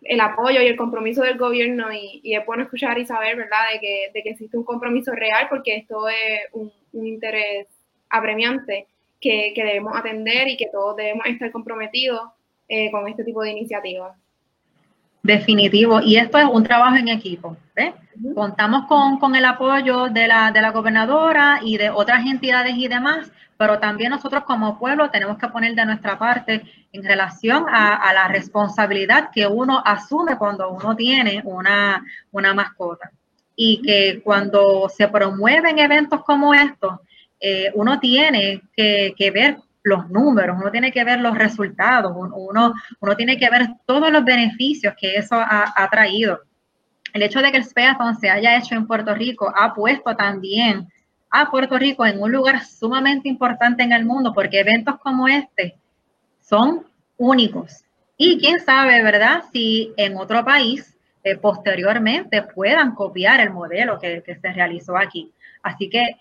el 0.03 0.21
apoyo 0.21 0.61
y 0.61 0.67
el 0.67 0.77
compromiso 0.77 1.23
del 1.23 1.39
gobierno? 1.39 1.93
Y, 1.93 2.21
y, 2.25 2.35
es 2.35 2.45
bueno 2.47 2.65
escuchar 2.65 2.99
y 2.99 3.07
saber, 3.07 3.37
¿verdad?, 3.37 3.73
de 3.73 3.81
que, 3.81 4.11
de 4.13 4.23
que 4.23 4.31
existe 4.31 4.57
un 4.57 4.65
compromiso 4.65 5.13
real, 5.13 5.47
porque 5.49 5.77
esto 5.77 6.09
es 6.09 6.41
un 6.53 7.07
interés 7.07 7.67
apremiante 8.09 8.87
que, 9.21 9.53
debemos 9.55 9.97
atender 9.97 10.49
y 10.49 10.57
que 10.57 10.69
todos 10.73 10.97
debemos 10.97 11.27
estar 11.27 11.51
comprometidos 11.53 12.21
eh, 12.69 12.91
con 12.91 13.07
este 13.09 13.25
tipo 13.25 13.43
de 13.43 13.51
iniciativas. 13.51 14.17
Definitivo, 15.23 16.01
y 16.01 16.17
esto 16.17 16.39
es 16.39 16.47
un 16.47 16.65
trabajo 16.65 16.97
en 16.97 17.09
equipo. 17.09 17.57
Contamos 18.35 18.87
con, 18.87 19.35
el 19.37 19.45
apoyo 19.45 20.09
de 20.09 20.27
la, 20.27 20.51
de 20.51 20.63
la 20.63 20.71
gobernadora 20.71 21.61
y 21.63 21.77
de 21.77 21.91
otras 21.91 22.25
entidades 22.25 22.75
y 22.77 22.89
demás, 22.89 23.31
pero 23.59 23.79
también 23.79 24.11
nosotros 24.11 24.45
como 24.45 24.79
pueblo 24.79 25.11
tenemos 25.11 25.37
que 25.37 25.49
poner 25.49 25.75
de 25.75 25.85
nuestra 25.85 26.19
parte 26.19 26.63
en 26.93 27.05
relación 27.05 27.67
a, 27.69 28.13
la 28.15 28.29
responsabilidad 28.29 29.29
que 29.31 29.47
uno 29.47 29.83
asume 29.85 30.39
cuando 30.39 30.71
uno 30.71 30.97
tiene 30.97 31.43
una, 31.45 32.03
una 32.33 32.55
mascota. 32.55 33.11
Y 33.55 33.83
que 33.83 34.23
cuando 34.25 34.89
se 34.89 35.07
promueven 35.09 35.79
eventos 35.79 36.25
como 36.25 36.55
estos, 36.55 37.01
eh, 37.41 37.71
uno 37.75 37.99
tiene 37.99 38.61
que, 38.77 39.31
ver 39.33 39.57
los 39.83 40.11
números, 40.11 40.57
uno 40.61 40.71
tiene 40.71 40.93
que 40.93 41.05
ver 41.05 41.21
los 41.21 41.37
resultados, 41.37 42.13
uno, 42.15 42.75
uno 43.01 43.17
tiene 43.17 43.39
que 43.39 43.49
ver 43.49 43.69
todos 43.87 44.13
los 44.13 44.25
beneficios 44.25 44.95
que 44.99 45.17
eso 45.17 45.37
ha, 45.37 45.89
traído. 45.91 46.41
El 47.15 47.23
hecho 47.23 47.41
de 47.41 47.51
que 47.51 47.57
el 47.57 47.65
SPEATHON 47.65 48.17
se 48.17 48.29
haya 48.29 48.57
hecho 48.57 48.75
en 48.75 48.87
Puerto 48.87 49.15
Rico 49.15 49.53
ha 49.57 49.75
puesto 49.75 50.15
también 50.15 50.87
a 51.31 51.51
Puerto 51.51 51.79
Rico 51.79 52.05
en 52.05 52.21
un 52.21 52.31
lugar 52.31 52.65
sumamente 52.65 53.29
importante 53.29 53.83
en 53.83 53.93
el 53.93 54.05
mundo, 54.05 54.35
porque 54.35 54.61
eventos 54.61 54.99
como 54.99 55.27
este 55.27 55.77
son 56.41 56.85
únicos. 57.17 57.85
Y 58.19 58.39
quién 58.39 58.61
sabe, 58.61 59.03
¿verdad? 59.03 59.45
Si 59.51 59.95
en 59.97 60.17
otro 60.19 60.45
país 60.45 60.95
eh, 61.25 61.37
posteriormente 61.37 62.43
puedan 62.43 62.95
copiar 62.95 63.41
el 63.41 63.51
modelo 63.51 63.99
que, 63.99 64.23
que 64.23 64.37
se 64.37 64.53
realizó 64.53 64.97
aquí. 64.97 65.33
Así 65.63 65.89
que 65.89 66.17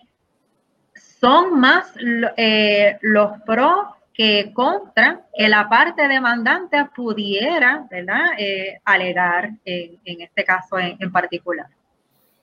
son 1.20 1.60
más 1.60 1.94
eh, 2.38 2.98
los 3.02 3.42
pros 3.42 3.88
que 4.14 4.52
contra 4.54 5.22
que 5.34 5.48
la 5.48 5.70
parte 5.70 6.08
demandante 6.08 6.86
pudiera 6.96 7.88
¿verdad? 7.90 8.26
Eh, 8.38 8.80
alegar 8.84 9.52
en 9.64 10.22
este 10.22 10.44
caso 10.44 10.78
en, 10.78 11.12
particular. 11.12 11.68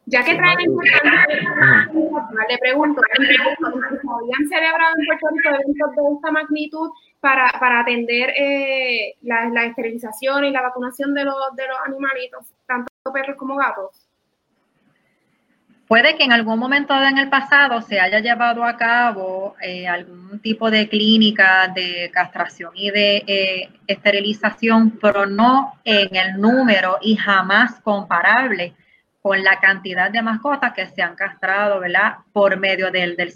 Ya 0.06 0.22
que 0.22 0.36
traen 0.36 0.70
le 2.48 2.58
pregunto, 2.58 3.02
¿habían 3.18 4.48
celebrado 4.48 4.94
en 4.96 5.06
Puerto 5.06 5.26
Rico 5.32 5.48
eventos 5.48 5.96
de 5.96 6.14
esta 6.14 6.30
magnitud 6.30 6.90
para, 7.20 7.50
para 7.58 7.80
atender 7.80 8.30
eh, 8.38 9.16
la, 9.22 9.48
la, 9.48 9.64
esterilización 9.64 10.44
y 10.44 10.52
la 10.52 10.62
vacunación 10.62 11.12
de 11.12 11.24
los, 11.24 11.34
de 11.56 11.66
los 11.66 11.76
animalitos, 11.86 12.46
tanto 12.66 12.88
perros 13.12 13.36
como 13.36 13.56
gatos? 13.56 14.05
Puede 15.88 16.16
que 16.16 16.24
en 16.24 16.32
algún 16.32 16.58
momento 16.58 16.94
en 17.00 17.16
el 17.16 17.28
pasado 17.28 17.80
se 17.80 18.00
haya 18.00 18.18
llevado 18.18 18.64
a 18.64 18.76
cabo 18.76 19.54
eh, 19.62 19.86
algún 19.86 20.40
tipo 20.40 20.68
de 20.68 20.88
clínica 20.88 21.68
de 21.68 22.10
castración 22.12 22.72
y 22.74 22.90
de 22.90 23.22
eh, 23.26 23.68
esterilización, 23.86 24.98
pero 25.00 25.26
no 25.26 25.74
en 25.84 26.16
el 26.16 26.40
número 26.40 26.98
y 27.00 27.14
jamás 27.14 27.80
comparable 27.82 28.74
con 29.22 29.42
la 29.44 29.60
cantidad 29.60 30.10
de 30.10 30.22
mascotas 30.22 30.72
que 30.72 30.86
se 30.86 31.02
han 31.02 31.14
castrado, 31.14 31.78
¿verdad? 31.78 32.16
Por 32.32 32.56
medio 32.56 32.90
del, 32.90 33.16
del 33.16 33.32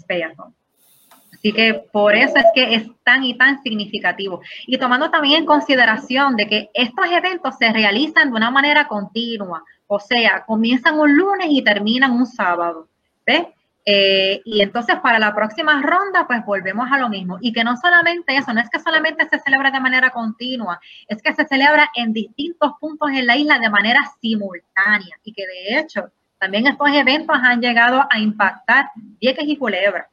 Así 1.33 1.53
que 1.53 1.73
por 1.73 2.15
eso 2.15 2.35
es 2.35 2.45
que 2.53 2.75
es 2.75 2.83
tan 3.03 3.23
y 3.23 3.37
tan 3.37 3.63
significativo. 3.63 4.41
Y 4.67 4.77
tomando 4.77 5.09
también 5.09 5.39
en 5.39 5.45
consideración 5.45 6.35
de 6.35 6.47
que 6.47 6.69
estos 6.73 7.05
eventos 7.09 7.55
se 7.57 7.71
realizan 7.71 8.29
de 8.29 8.35
una 8.35 8.51
manera 8.51 8.87
continua, 8.87 9.63
o 9.93 9.99
sea, 9.99 10.45
comienzan 10.45 10.97
un 10.97 11.17
lunes 11.17 11.47
y 11.49 11.61
terminan 11.61 12.13
un 12.13 12.25
sábado. 12.25 12.87
¿Ves? 13.25 13.47
Eh, 13.85 14.41
y 14.45 14.61
entonces 14.61 14.95
para 15.01 15.19
la 15.19 15.35
próxima 15.35 15.81
ronda, 15.81 16.25
pues 16.27 16.45
volvemos 16.45 16.89
a 16.89 16.97
lo 16.97 17.09
mismo. 17.09 17.39
Y 17.41 17.51
que 17.51 17.65
no 17.65 17.75
solamente 17.75 18.37
eso, 18.37 18.53
no 18.53 18.61
es 18.61 18.69
que 18.69 18.79
solamente 18.79 19.27
se 19.27 19.37
celebra 19.39 19.69
de 19.69 19.81
manera 19.81 20.11
continua, 20.11 20.79
es 21.09 21.21
que 21.21 21.33
se 21.33 21.45
celebra 21.45 21.89
en 21.93 22.13
distintos 22.13 22.71
puntos 22.79 23.09
en 23.11 23.27
la 23.27 23.35
isla 23.35 23.59
de 23.59 23.69
manera 23.69 23.99
simultánea. 24.21 25.17
Y 25.25 25.33
que 25.33 25.45
de 25.45 25.79
hecho, 25.79 26.09
también 26.39 26.67
estos 26.67 26.87
eventos 26.93 27.37
han 27.41 27.59
llegado 27.59 28.07
a 28.09 28.17
impactar 28.17 28.91
Vieques 29.19 29.45
y 29.45 29.57
Culebra. 29.57 30.09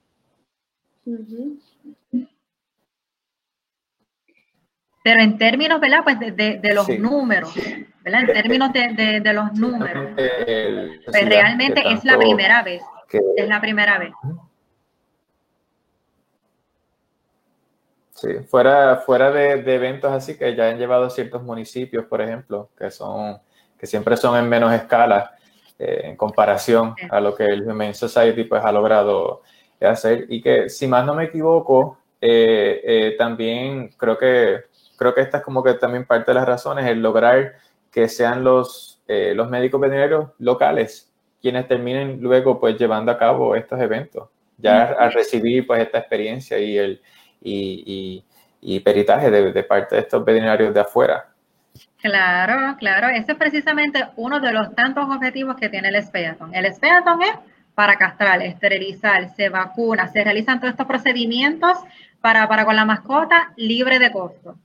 Pero 5.04 5.22
en 5.22 5.38
términos, 5.38 5.80
¿verdad? 5.80 6.00
Pues 6.02 6.18
de, 6.18 6.60
los 6.74 6.88
números, 6.98 7.54
¿verdad? 8.08 8.28
En 8.28 8.42
términos 8.42 8.72
de, 8.72 9.32
los 9.32 9.52
números. 9.54 10.08
pues 10.16 11.28
realmente 11.28 11.82
es 11.86 12.04
la 12.04 12.18
primera 12.18 12.62
vez. 12.62 12.82
es 13.36 13.48
la 13.48 13.60
primera 13.60 13.98
vez. 13.98 14.12
Sí, 18.14 18.28
fuera, 18.48 18.96
fuera 18.96 19.30
de, 19.30 19.74
eventos 19.74 20.10
así 20.10 20.36
que 20.36 20.56
ya 20.56 20.68
han 20.68 20.78
llevado 20.78 21.08
ciertos 21.08 21.42
municipios, 21.42 22.04
por 22.06 22.20
ejemplo, 22.20 22.70
que 22.76 22.90
son, 22.90 23.38
que 23.78 23.86
siempre 23.86 24.16
son 24.16 24.36
en 24.36 24.48
menos 24.48 24.72
escala, 24.72 25.36
eh, 25.78 26.00
en 26.04 26.16
comparación 26.16 26.96
a 27.10 27.20
lo 27.20 27.34
que 27.36 27.44
el 27.44 27.62
Humane 27.62 27.94
Society 27.94 28.42
pues, 28.44 28.64
ha 28.64 28.72
logrado 28.72 29.42
hacer. 29.80 30.26
Y 30.28 30.42
que, 30.42 30.68
si 30.68 30.88
más 30.88 31.06
no 31.06 31.14
me 31.14 31.24
equivoco, 31.24 31.98
también 33.16 33.90
creo 33.96 34.18
que, 34.18 34.64
creo 34.96 35.14
que 35.14 35.20
esta 35.20 35.38
es 35.38 35.44
como 35.44 35.62
que 35.62 35.74
también 35.74 36.04
parte 36.04 36.32
de 36.32 36.34
las 36.34 36.46
razones, 36.46 36.86
el 36.86 37.00
lograr 37.00 37.54
que 37.90 38.08
sean 38.08 38.44
los, 38.44 39.02
los 39.06 39.48
médicos 39.48 39.80
veterinarios 39.80 40.30
locales 40.38 41.08
quienes 41.40 41.68
terminen 41.68 42.20
luego 42.20 42.58
pues 42.58 42.76
llevando 42.78 43.12
a 43.12 43.18
cabo 43.18 43.54
estos 43.54 43.80
eventos, 43.80 44.28
ya 44.56 44.94
al 44.98 45.12
recibir 45.12 45.66
pues 45.66 45.82
esta 45.82 45.98
experiencia 45.98 46.58
y 46.58 46.76
el 46.76 47.00
y, 47.40 48.24
y, 48.60 48.80
peritaje 48.80 49.30
de, 49.30 49.52
de, 49.52 49.62
parte 49.62 49.94
de 49.94 50.00
estos 50.02 50.24
veterinarios 50.24 50.74
de 50.74 50.80
afuera. 50.80 51.28
Claro, 51.98 52.76
claro, 52.76 53.08
ese 53.08 53.32
es 53.32 53.38
precisamente 53.38 54.04
uno 54.16 54.40
de 54.40 54.52
los 54.52 54.74
tantos 54.74 55.08
objetivos 55.08 55.56
que 55.56 55.68
tiene 55.68 55.88
el 55.88 56.02
SPEATON. 56.02 56.52
El 56.52 56.72
SPEATON 56.72 57.22
es 57.22 57.32
para 57.74 57.96
castrar, 57.96 58.42
esterilizar, 58.42 59.28
se 59.36 59.48
vacuna, 59.48 60.08
se 60.08 60.24
realizan 60.24 60.58
todos 60.58 60.72
estos 60.72 60.86
procedimientos 60.86 61.78
para, 62.20 62.48
para 62.48 62.64
con 62.64 62.74
la 62.74 62.84
mascota 62.84 63.52
libre 63.56 64.00
de 64.00 64.10
costo. 64.10 64.56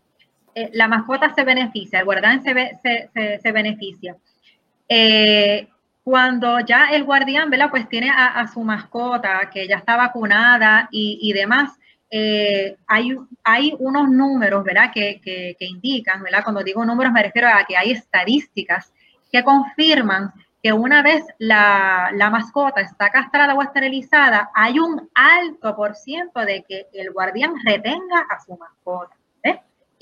Eh, 0.56 0.70
la 0.74 0.88
mascota 0.88 1.34
se 1.34 1.44
beneficia, 1.44 2.00
el 2.00 2.06
guardián 2.06 2.44
se, 2.44 3.52
beneficia. 3.52 4.16
Eh, 4.88 5.68
cuando 6.04 6.60
ya 6.60 6.90
el 6.92 7.04
guardián, 7.06 7.50
¿verdad? 7.50 7.70
Pues 7.70 7.88
tiene 7.88 8.12
a, 8.12 8.46
su 8.48 8.62
mascota 8.62 9.50
que 9.52 9.68
ya 9.68 9.78
está 9.78 9.96
vacunada 9.96 10.90
y, 10.92 11.32
demás, 11.34 11.72
eh, 12.10 12.76
hay, 12.88 13.74
unos 13.80 14.10
números, 14.10 14.64
¿verdad? 14.64 14.92
Que, 14.94 15.56
indican, 15.60 16.22
¿verdad? 16.22 16.44
Cuando 16.44 16.62
digo 16.62 16.86
números 16.86 17.14
me 17.14 17.24
refiero 17.24 17.48
a 17.48 17.64
que 17.64 17.78
hay 17.78 17.92
estadísticas 17.92 18.94
que 19.32 19.44
confirman 19.44 20.32
que 20.62 20.72
una 20.72 21.02
vez 21.02 21.24
la, 21.40 22.12
la, 22.14 22.30
mascota 22.30 22.82
está 22.82 23.10
castrada 23.10 23.54
o 23.54 23.62
esterilizada, 23.62 24.50
hay 24.54 24.80
un 24.80 25.10
alto 25.14 25.76
por 25.76 25.96
ciento 25.96 26.40
de 26.42 26.64
que 26.64 26.88
el 26.94 27.12
guardián 27.12 27.54
retenga 27.66 28.26
a 28.30 28.40
su 28.40 28.56
mascota. 28.58 29.16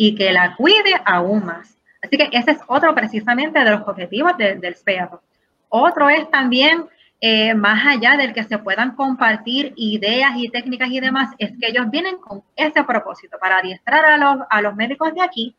Y 0.03 0.15
que 0.15 0.33
la 0.33 0.55
cuide 0.55 0.99
aún 1.05 1.45
más. 1.45 1.77
Así 2.01 2.17
que 2.17 2.27
ese 2.31 2.51
es 2.51 2.57
otro 2.65 2.95
precisamente 2.95 3.63
de 3.63 3.69
los 3.69 3.87
objetivos 3.87 4.35
del 4.35 4.75
perro. 4.83 5.21
Otro 5.69 6.09
es 6.09 6.27
también, 6.31 6.85
eh, 7.19 7.53
más 7.53 7.85
allá 7.85 8.17
del 8.17 8.33
que 8.33 8.43
se 8.43 8.57
puedan 8.57 8.95
compartir 8.95 9.73
ideas 9.75 10.31
y 10.37 10.49
técnicas 10.49 10.89
y 10.89 10.99
demás, 10.99 11.29
es 11.37 11.51
que 11.51 11.67
ellos 11.67 11.91
vienen 11.91 12.17
con 12.17 12.41
ese 12.55 12.83
propósito, 12.83 13.37
para 13.39 13.57
adiestrar 13.57 14.03
a 14.05 14.17
los, 14.17 14.47
a 14.49 14.61
los 14.63 14.75
médicos 14.75 15.13
de 15.13 15.21
aquí, 15.21 15.55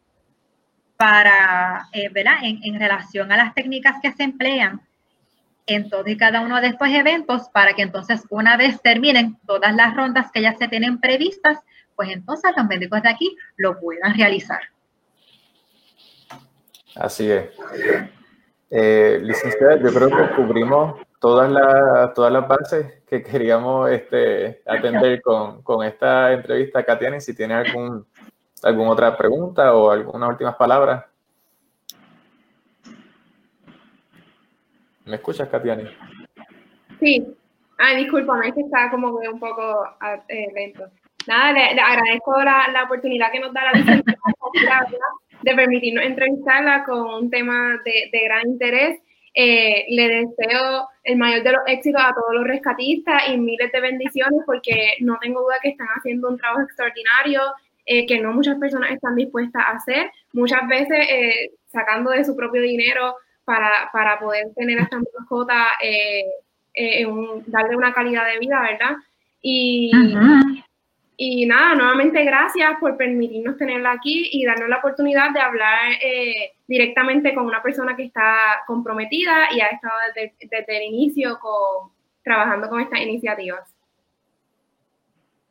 para, 0.97 1.86
eh, 1.93 2.09
¿verdad? 2.09 2.38
En, 2.43 2.59
en 2.64 2.80
relación 2.80 3.30
a 3.30 3.36
las 3.36 3.55
técnicas 3.55 3.99
que 4.03 4.11
se 4.11 4.24
emplean 4.24 4.80
en 5.66 5.88
todos 5.88 6.09
y 6.09 6.16
cada 6.16 6.40
uno 6.40 6.61
de 6.61 6.66
estos 6.66 6.88
eventos, 6.88 7.49
para 7.51 7.74
que 7.74 7.82
entonces 7.82 8.24
una 8.28 8.57
vez 8.57 8.82
terminen 8.82 9.38
todas 9.47 9.72
las 9.76 9.95
rondas 9.95 10.32
que 10.32 10.43
ya 10.43 10.57
se 10.57 10.66
tienen 10.66 10.99
previstas, 10.99 11.61
pues 11.97 12.11
entonces 12.11 12.53
los 12.57 12.66
médicos 12.66 13.03
de 13.03 13.09
aquí 13.09 13.36
lo 13.57 13.78
puedan 13.78 14.14
realizar. 14.14 14.61
Así 16.97 17.30
es. 17.30 17.51
Eh, 18.70 19.20
licenciada, 19.22 19.76
yo 19.76 19.93
creo 19.93 20.09
que 20.09 20.34
cubrimos 20.34 21.01
todas 21.18 21.51
las, 21.51 22.14
todas 22.14 22.32
las 22.32 22.49
bases 22.49 23.03
que 23.07 23.22
queríamos 23.22 23.90
este, 23.90 24.62
atender 24.66 25.20
con, 25.22 25.62
con 25.62 25.84
esta 25.84 26.32
entrevista. 26.32 26.82
Katiani, 26.82 27.20
si 27.20 27.34
tiene 27.34 27.55
algún, 27.55 28.07
alguna 28.62 28.90
otra 28.90 29.16
pregunta 29.16 29.74
o 29.74 29.90
algunas 29.90 30.30
últimas 30.30 30.57
palabras. 30.57 31.05
¿Me 35.05 35.16
escuchas, 35.16 35.49
Katiani? 35.49 35.84
Sí. 37.01 37.36
Ay, 37.78 37.97
discúlpame, 37.97 38.49
es 38.49 38.55
que 38.55 38.61
está 38.61 38.90
como 38.90 39.09
un 39.09 39.40
poco 39.40 39.84
eh, 40.28 40.47
lento. 40.55 40.84
Nada, 41.27 41.53
le, 41.53 41.81
agradezco 41.81 42.43
la, 42.43 42.68
la, 42.73 42.85
oportunidad 42.85 43.31
que 43.31 43.41
nos 43.41 43.53
da 43.53 43.64
la 43.64 43.73
licenciada 43.73 44.87
de 45.43 45.55
permitirnos 45.55 46.05
entrevistarla 46.05 46.85
con 46.85 47.14
un 47.14 47.31
tema 47.31 47.81
de, 47.85 48.11
de 48.12 48.25
gran 48.25 48.49
interés. 48.49 49.01
Eh, 49.35 49.87
le 49.89 50.09
deseo 50.09 50.89
el 51.05 51.16
mayor 51.16 51.43
de 51.43 51.53
los 51.53 51.62
éxitos 51.66 52.03
a 52.03 52.12
todos 52.12 52.35
los 52.35 52.45
rescatistas 52.45 53.29
y 53.29 53.39
miles 53.39 53.73
de 53.73 53.81
bendiciones 53.81 54.41
porque 54.45 54.95
no 55.01 55.18
tengo 55.23 55.41
duda 55.41 55.55
que 55.62 55.70
están 55.70 55.89
haciendo 55.97 56.29
un 56.29 56.37
trabajo 56.37 56.62
extraordinario 56.62 57.41
eh, 57.87 58.07
que 58.07 58.20
no 58.20 58.33
muchas 58.33 58.59
personas 58.59 58.91
están 58.91 59.16
dispuestas 59.16 59.64
a 59.64 59.70
hacer, 59.70 60.11
muchas 60.35 60.68
veces 60.68 60.99
eh, 61.11 61.51
sacando 61.66 62.11
de 62.11 62.25
su 62.25 62.37
propio 62.37 62.61
dinero 62.61 63.16
para, 63.45 63.89
para 63.91 64.20
poder 64.20 64.53
tener 64.55 64.79
a 64.79 64.83
esta 64.83 64.99
mascota, 64.99 65.66
darle 67.47 67.77
una 67.77 67.93
calidad 67.93 68.27
de 68.27 68.39
vida, 68.39 68.61
¿verdad? 68.61 68.97
Y, 69.41 69.91
y 71.16 71.46
nada, 71.46 71.74
nuevamente 71.74 72.24
gracias 72.24 72.72
por 72.80 72.96
permitirnos 72.96 73.56
tenerla 73.56 73.92
aquí 73.92 74.28
y 74.32 74.44
darnos 74.44 74.68
la 74.68 74.78
oportunidad 74.78 75.30
de 75.32 75.40
hablar 75.40 75.92
eh, 76.02 76.52
directamente 76.66 77.34
con 77.34 77.44
una 77.44 77.62
persona 77.62 77.94
que 77.94 78.04
está 78.04 78.62
comprometida 78.66 79.48
y 79.54 79.60
ha 79.60 79.66
estado 79.66 79.94
desde, 80.14 80.76
el 80.76 80.82
inicio 80.84 81.38
con, 81.38 81.90
trabajando 82.24 82.68
con 82.68 82.80
estas 82.80 83.00
iniciativas. 83.00 83.68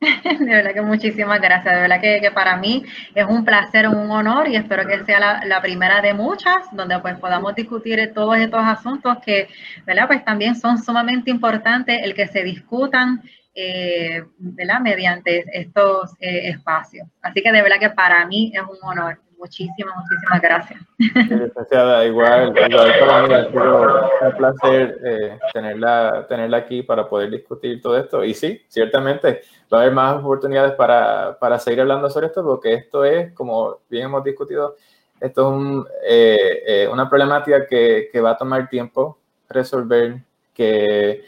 De 0.00 0.46
verdad 0.46 0.74
que 0.74 0.82
muchísimas 0.82 1.40
gracias. 1.40 1.76
De 1.76 1.80
verdad 1.80 2.00
que, 2.00 2.30
para 2.32 2.56
mí 2.56 2.82
es 3.14 3.24
un 3.24 3.44
placer, 3.44 3.88
un 3.88 4.10
honor 4.10 4.48
y 4.48 4.56
espero 4.56 4.84
que 4.84 5.04
sea 5.04 5.20
la, 5.20 5.44
la, 5.44 5.62
primera 5.62 6.00
de 6.00 6.12
muchas 6.12 6.66
donde 6.72 6.98
pues 6.98 7.16
podamos 7.18 7.54
discutir 7.54 8.12
todos 8.12 8.36
estos 8.36 8.60
asuntos 8.60 9.18
que, 9.24 9.48
¿verdad? 9.86 10.08
Pues 10.08 10.24
también 10.24 10.56
son 10.56 10.76
sumamente 10.76 11.30
importantes 11.30 12.00
el 12.02 12.14
que 12.14 12.26
se 12.26 12.42
discutan 12.42 13.22
eh, 13.54 14.24
¿verdad? 14.38 14.80
mediante 14.80 15.44
estos 15.52 16.12
eh, 16.20 16.48
espacios. 16.48 17.06
Así 17.20 17.42
que 17.42 17.52
de 17.52 17.62
verdad 17.62 17.78
que 17.78 17.90
para 17.90 18.24
mí 18.26 18.52
es 18.54 18.62
un 18.62 18.78
honor. 18.82 19.18
Muchísimas, 19.42 19.96
muchísimas 19.96 20.40
gracias. 20.40 20.80
Licenciada, 20.98 22.04
igual, 22.04 22.54
igual 22.70 22.92
para 23.00 23.22
mí 23.26 23.50
sido 23.50 24.10
un 24.20 24.36
placer 24.36 25.00
eh, 25.04 25.38
tenerla, 25.52 26.26
tenerla 26.28 26.58
aquí 26.58 26.84
para 26.84 27.08
poder 27.08 27.28
discutir 27.28 27.82
todo 27.82 27.98
esto. 27.98 28.22
Y 28.22 28.34
sí, 28.34 28.62
ciertamente 28.68 29.42
va 29.72 29.78
a 29.78 29.80
haber 29.80 29.92
más 29.92 30.20
oportunidades 30.20 30.74
para, 30.74 31.36
para 31.40 31.58
seguir 31.58 31.80
hablando 31.80 32.08
sobre 32.08 32.28
esto, 32.28 32.44
porque 32.44 32.74
esto 32.74 33.04
es, 33.04 33.32
como 33.32 33.80
bien 33.90 34.04
hemos 34.04 34.22
discutido, 34.22 34.76
esto 35.20 35.42
es 35.42 35.48
un, 35.48 35.86
eh, 36.04 36.62
eh, 36.64 36.88
una 36.88 37.10
problemática 37.10 37.66
que, 37.66 38.10
que, 38.12 38.20
va 38.20 38.30
a 38.30 38.36
tomar 38.36 38.68
tiempo 38.68 39.18
resolver, 39.48 40.22
que 40.54 41.24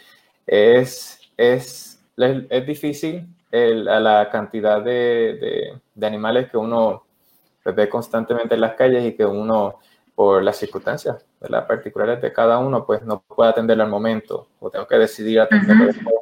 es, 0.46 1.20
es 1.36 1.93
es, 2.16 2.66
difícil 2.66 3.26
a 3.52 4.00
la 4.00 4.28
cantidad 4.30 4.82
de, 4.82 5.80
animales 6.02 6.50
que 6.50 6.56
uno 6.56 7.04
pues, 7.62 7.74
ve 7.74 7.88
constantemente 7.88 8.54
en 8.54 8.60
las 8.60 8.74
calles 8.74 9.04
y 9.04 9.14
que 9.14 9.24
uno, 9.24 9.80
por 10.14 10.42
las 10.42 10.56
circunstancias 10.56 11.24
las 11.48 11.64
particulares 11.66 12.20
de 12.20 12.32
cada 12.32 12.58
uno, 12.58 12.84
pues 12.84 13.02
no 13.02 13.20
puede 13.20 13.50
atenderlo 13.50 13.84
al 13.84 13.90
momento 13.90 14.48
o 14.60 14.70
tengo 14.70 14.86
que 14.86 14.96
decidir 14.96 15.40
atenderlo 15.40 15.86
después. 15.86 16.14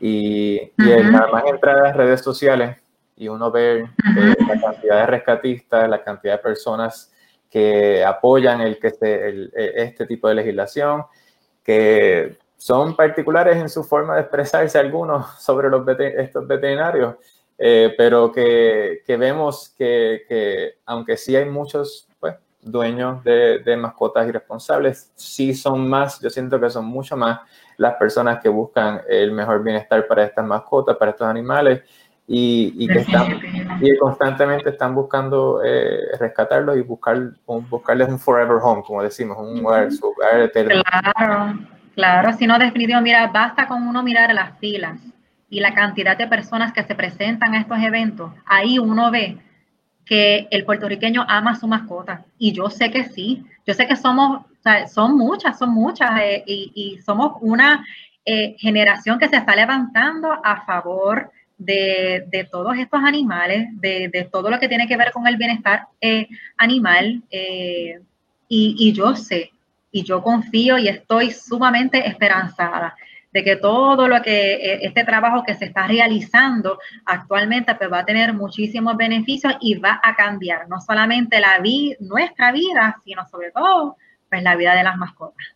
Y, 0.00 0.72
nada 0.76 1.28
más 1.30 1.44
entrar 1.46 1.78
a 1.78 1.82
las 1.84 1.96
redes 1.96 2.20
sociales 2.22 2.76
y 3.16 3.28
uno 3.28 3.50
ver 3.50 3.82
eh, 3.82 4.34
la 4.48 4.60
cantidad 4.60 5.00
de 5.00 5.06
rescatistas, 5.06 5.88
la 5.88 6.02
cantidad 6.02 6.34
de 6.34 6.42
personas 6.42 7.12
que 7.48 8.04
apoyan 8.04 8.60
el 8.60 8.78
que 8.78 8.92
el, 9.00 9.52
este 9.54 10.06
tipo 10.06 10.26
de 10.28 10.34
legislación, 10.34 11.04
que 11.62 12.36
son 12.62 12.94
particulares 12.94 13.56
en 13.56 13.68
su 13.68 13.82
forma 13.82 14.14
de 14.14 14.20
expresarse 14.20 14.78
algunos 14.78 15.26
sobre 15.40 15.68
los 15.68 15.84
estos 15.98 16.46
veterinarios, 16.46 17.16
eh, 17.58 17.92
pero 17.98 18.30
que, 18.30 19.02
que 19.04 19.16
vemos 19.16 19.74
que, 19.76 20.22
que, 20.28 20.76
aunque 20.86 21.16
sí 21.16 21.34
hay 21.34 21.46
muchos 21.46 22.08
pues, 22.20 22.36
dueños 22.60 23.24
de, 23.24 23.58
de, 23.58 23.76
mascotas 23.76 24.28
irresponsables, 24.28 25.10
sí 25.16 25.54
son 25.54 25.88
más, 25.88 26.20
yo 26.20 26.30
siento 26.30 26.60
que 26.60 26.70
son 26.70 26.84
mucho 26.84 27.16
más 27.16 27.40
las 27.78 27.94
personas 27.94 28.40
que 28.40 28.48
buscan 28.48 29.02
el 29.08 29.32
mejor 29.32 29.64
bienestar 29.64 30.06
para 30.06 30.22
estas 30.22 30.46
mascotas, 30.46 30.96
para 30.96 31.10
estos 31.10 31.26
animales, 31.26 31.82
y, 32.28 32.72
y 32.78 32.86
que 32.86 33.00
están 33.00 33.40
y 33.80 33.98
constantemente 33.98 34.70
están 34.70 34.94
buscando 34.94 35.60
eh, 35.64 36.16
rescatarlos 36.20 36.76
y 36.76 36.82
buscar, 36.82 37.32
buscarles 37.44 38.08
un 38.08 38.20
forever 38.20 38.58
home, 38.62 38.84
como 38.86 39.02
decimos, 39.02 39.36
un 39.40 39.60
lugar, 39.60 39.90
su 39.90 40.06
hogar 40.06 40.42
eterno. 40.42 40.80
Claro. 41.12 41.71
Claro, 41.94 42.32
si 42.32 42.46
no, 42.46 42.58
definitivo, 42.58 43.00
mira, 43.00 43.26
basta 43.26 43.66
con 43.66 43.86
uno 43.86 44.02
mirar 44.02 44.32
las 44.32 44.58
filas 44.58 44.98
y 45.50 45.60
la 45.60 45.74
cantidad 45.74 46.16
de 46.16 46.26
personas 46.26 46.72
que 46.72 46.82
se 46.82 46.94
presentan 46.94 47.54
a 47.54 47.60
estos 47.60 47.78
eventos. 47.78 48.32
Ahí 48.46 48.78
uno 48.78 49.10
ve 49.10 49.36
que 50.06 50.48
el 50.50 50.64
puertorriqueño 50.64 51.24
ama 51.28 51.54
su 51.54 51.68
mascota. 51.68 52.24
Y 52.38 52.52
yo 52.52 52.70
sé 52.70 52.90
que 52.90 53.04
sí, 53.04 53.44
yo 53.66 53.74
sé 53.74 53.86
que 53.86 53.96
somos, 53.96 54.40
o 54.40 54.62
sea, 54.62 54.88
son 54.88 55.16
muchas, 55.16 55.58
son 55.58 55.74
muchas, 55.74 56.10
eh, 56.22 56.42
y, 56.46 56.98
somos 57.04 57.36
una 57.40 57.84
eh, 58.24 58.56
generación 58.58 59.18
que 59.18 59.28
se 59.28 59.36
está 59.36 59.54
levantando 59.54 60.32
a 60.32 60.64
favor 60.64 61.30
de, 61.58 62.48
todos 62.50 62.76
estos 62.78 63.02
animales, 63.04 63.68
de, 63.80 64.28
todo 64.32 64.50
lo 64.50 64.58
que 64.58 64.68
tiene 64.68 64.88
que 64.88 64.96
ver 64.96 65.12
con 65.12 65.26
el 65.26 65.36
bienestar 65.36 65.88
eh, 66.00 66.28
animal. 66.56 67.22
Y, 68.48 68.92
yo 68.92 69.14
sé 69.16 69.50
y 69.92 70.02
yo 70.02 70.22
confío 70.22 70.78
y 70.78 70.88
estoy 70.88 71.30
sumamente 71.30 72.08
esperanzada 72.08 72.96
de 73.30 73.44
que 73.44 73.56
todo 73.56 74.08
lo 74.08 74.20
que 74.20 74.54
eh, 74.54 74.78
este 74.82 75.04
trabajo 75.04 75.42
que 75.44 75.54
se 75.54 75.66
está 75.66 75.86
realizando 75.86 76.78
actualmente 77.06 77.74
pues 77.74 77.90
va 77.90 78.00
a 78.00 78.04
tener 78.04 78.32
muchísimos 78.34 78.96
beneficios 78.96 79.54
y 79.60 79.76
va 79.76 80.00
a 80.02 80.14
cambiar 80.16 80.68
no 80.68 80.80
solamente 80.80 81.40
la 81.40 81.58
vida, 81.60 81.96
nuestra 82.00 82.52
vida, 82.52 83.00
sino 83.04 83.26
sobre 83.28 83.50
todo 83.50 83.96
pues 84.28 84.42
la 84.42 84.56
vida 84.56 84.74
de 84.74 84.82
las 84.82 84.96
mascotas. 84.96 85.46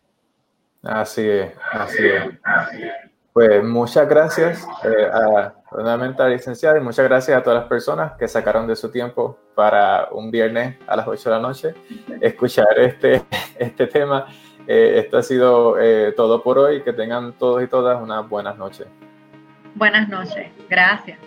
Así 0.83 1.27
es, 1.27 1.51
así 1.73 2.07
es. 2.07 3.16
Pues 3.37 3.63
muchas 3.63 4.09
gracias 4.09 4.67
eh, 4.83 5.07
a, 5.13 5.53
la 5.83 6.27
licenciada 6.27 6.79
y 6.79 6.81
muchas 6.81 7.05
gracias 7.05 7.37
a 7.37 7.43
todas 7.43 7.59
las 7.59 7.69
personas 7.69 8.13
que 8.13 8.27
sacaron 8.27 8.65
de 8.65 8.75
su 8.75 8.89
tiempo 8.89 9.37
para 9.53 10.07
un 10.11 10.31
viernes 10.31 10.77
a 10.87 10.95
las 10.95 11.07
8 11.07 11.29
de 11.29 11.35
la 11.35 11.39
noche 11.39 11.75
escuchar 12.19 12.65
este, 12.77 13.21
este 13.59 13.85
tema. 13.85 14.25
Eh, 14.65 15.03
esto 15.05 15.19
ha 15.19 15.21
sido 15.21 15.79
eh, 15.79 16.13
todo 16.17 16.41
por 16.41 16.57
hoy. 16.57 16.81
Que 16.81 16.93
tengan 16.93 17.33
todos 17.33 17.61
y 17.61 17.67
todas 17.67 18.01
unas 18.01 18.27
buenas 18.27 18.57
noches. 18.57 18.87
Buenas 19.75 20.09
noches. 20.09 20.47
Gracias. 20.67 21.19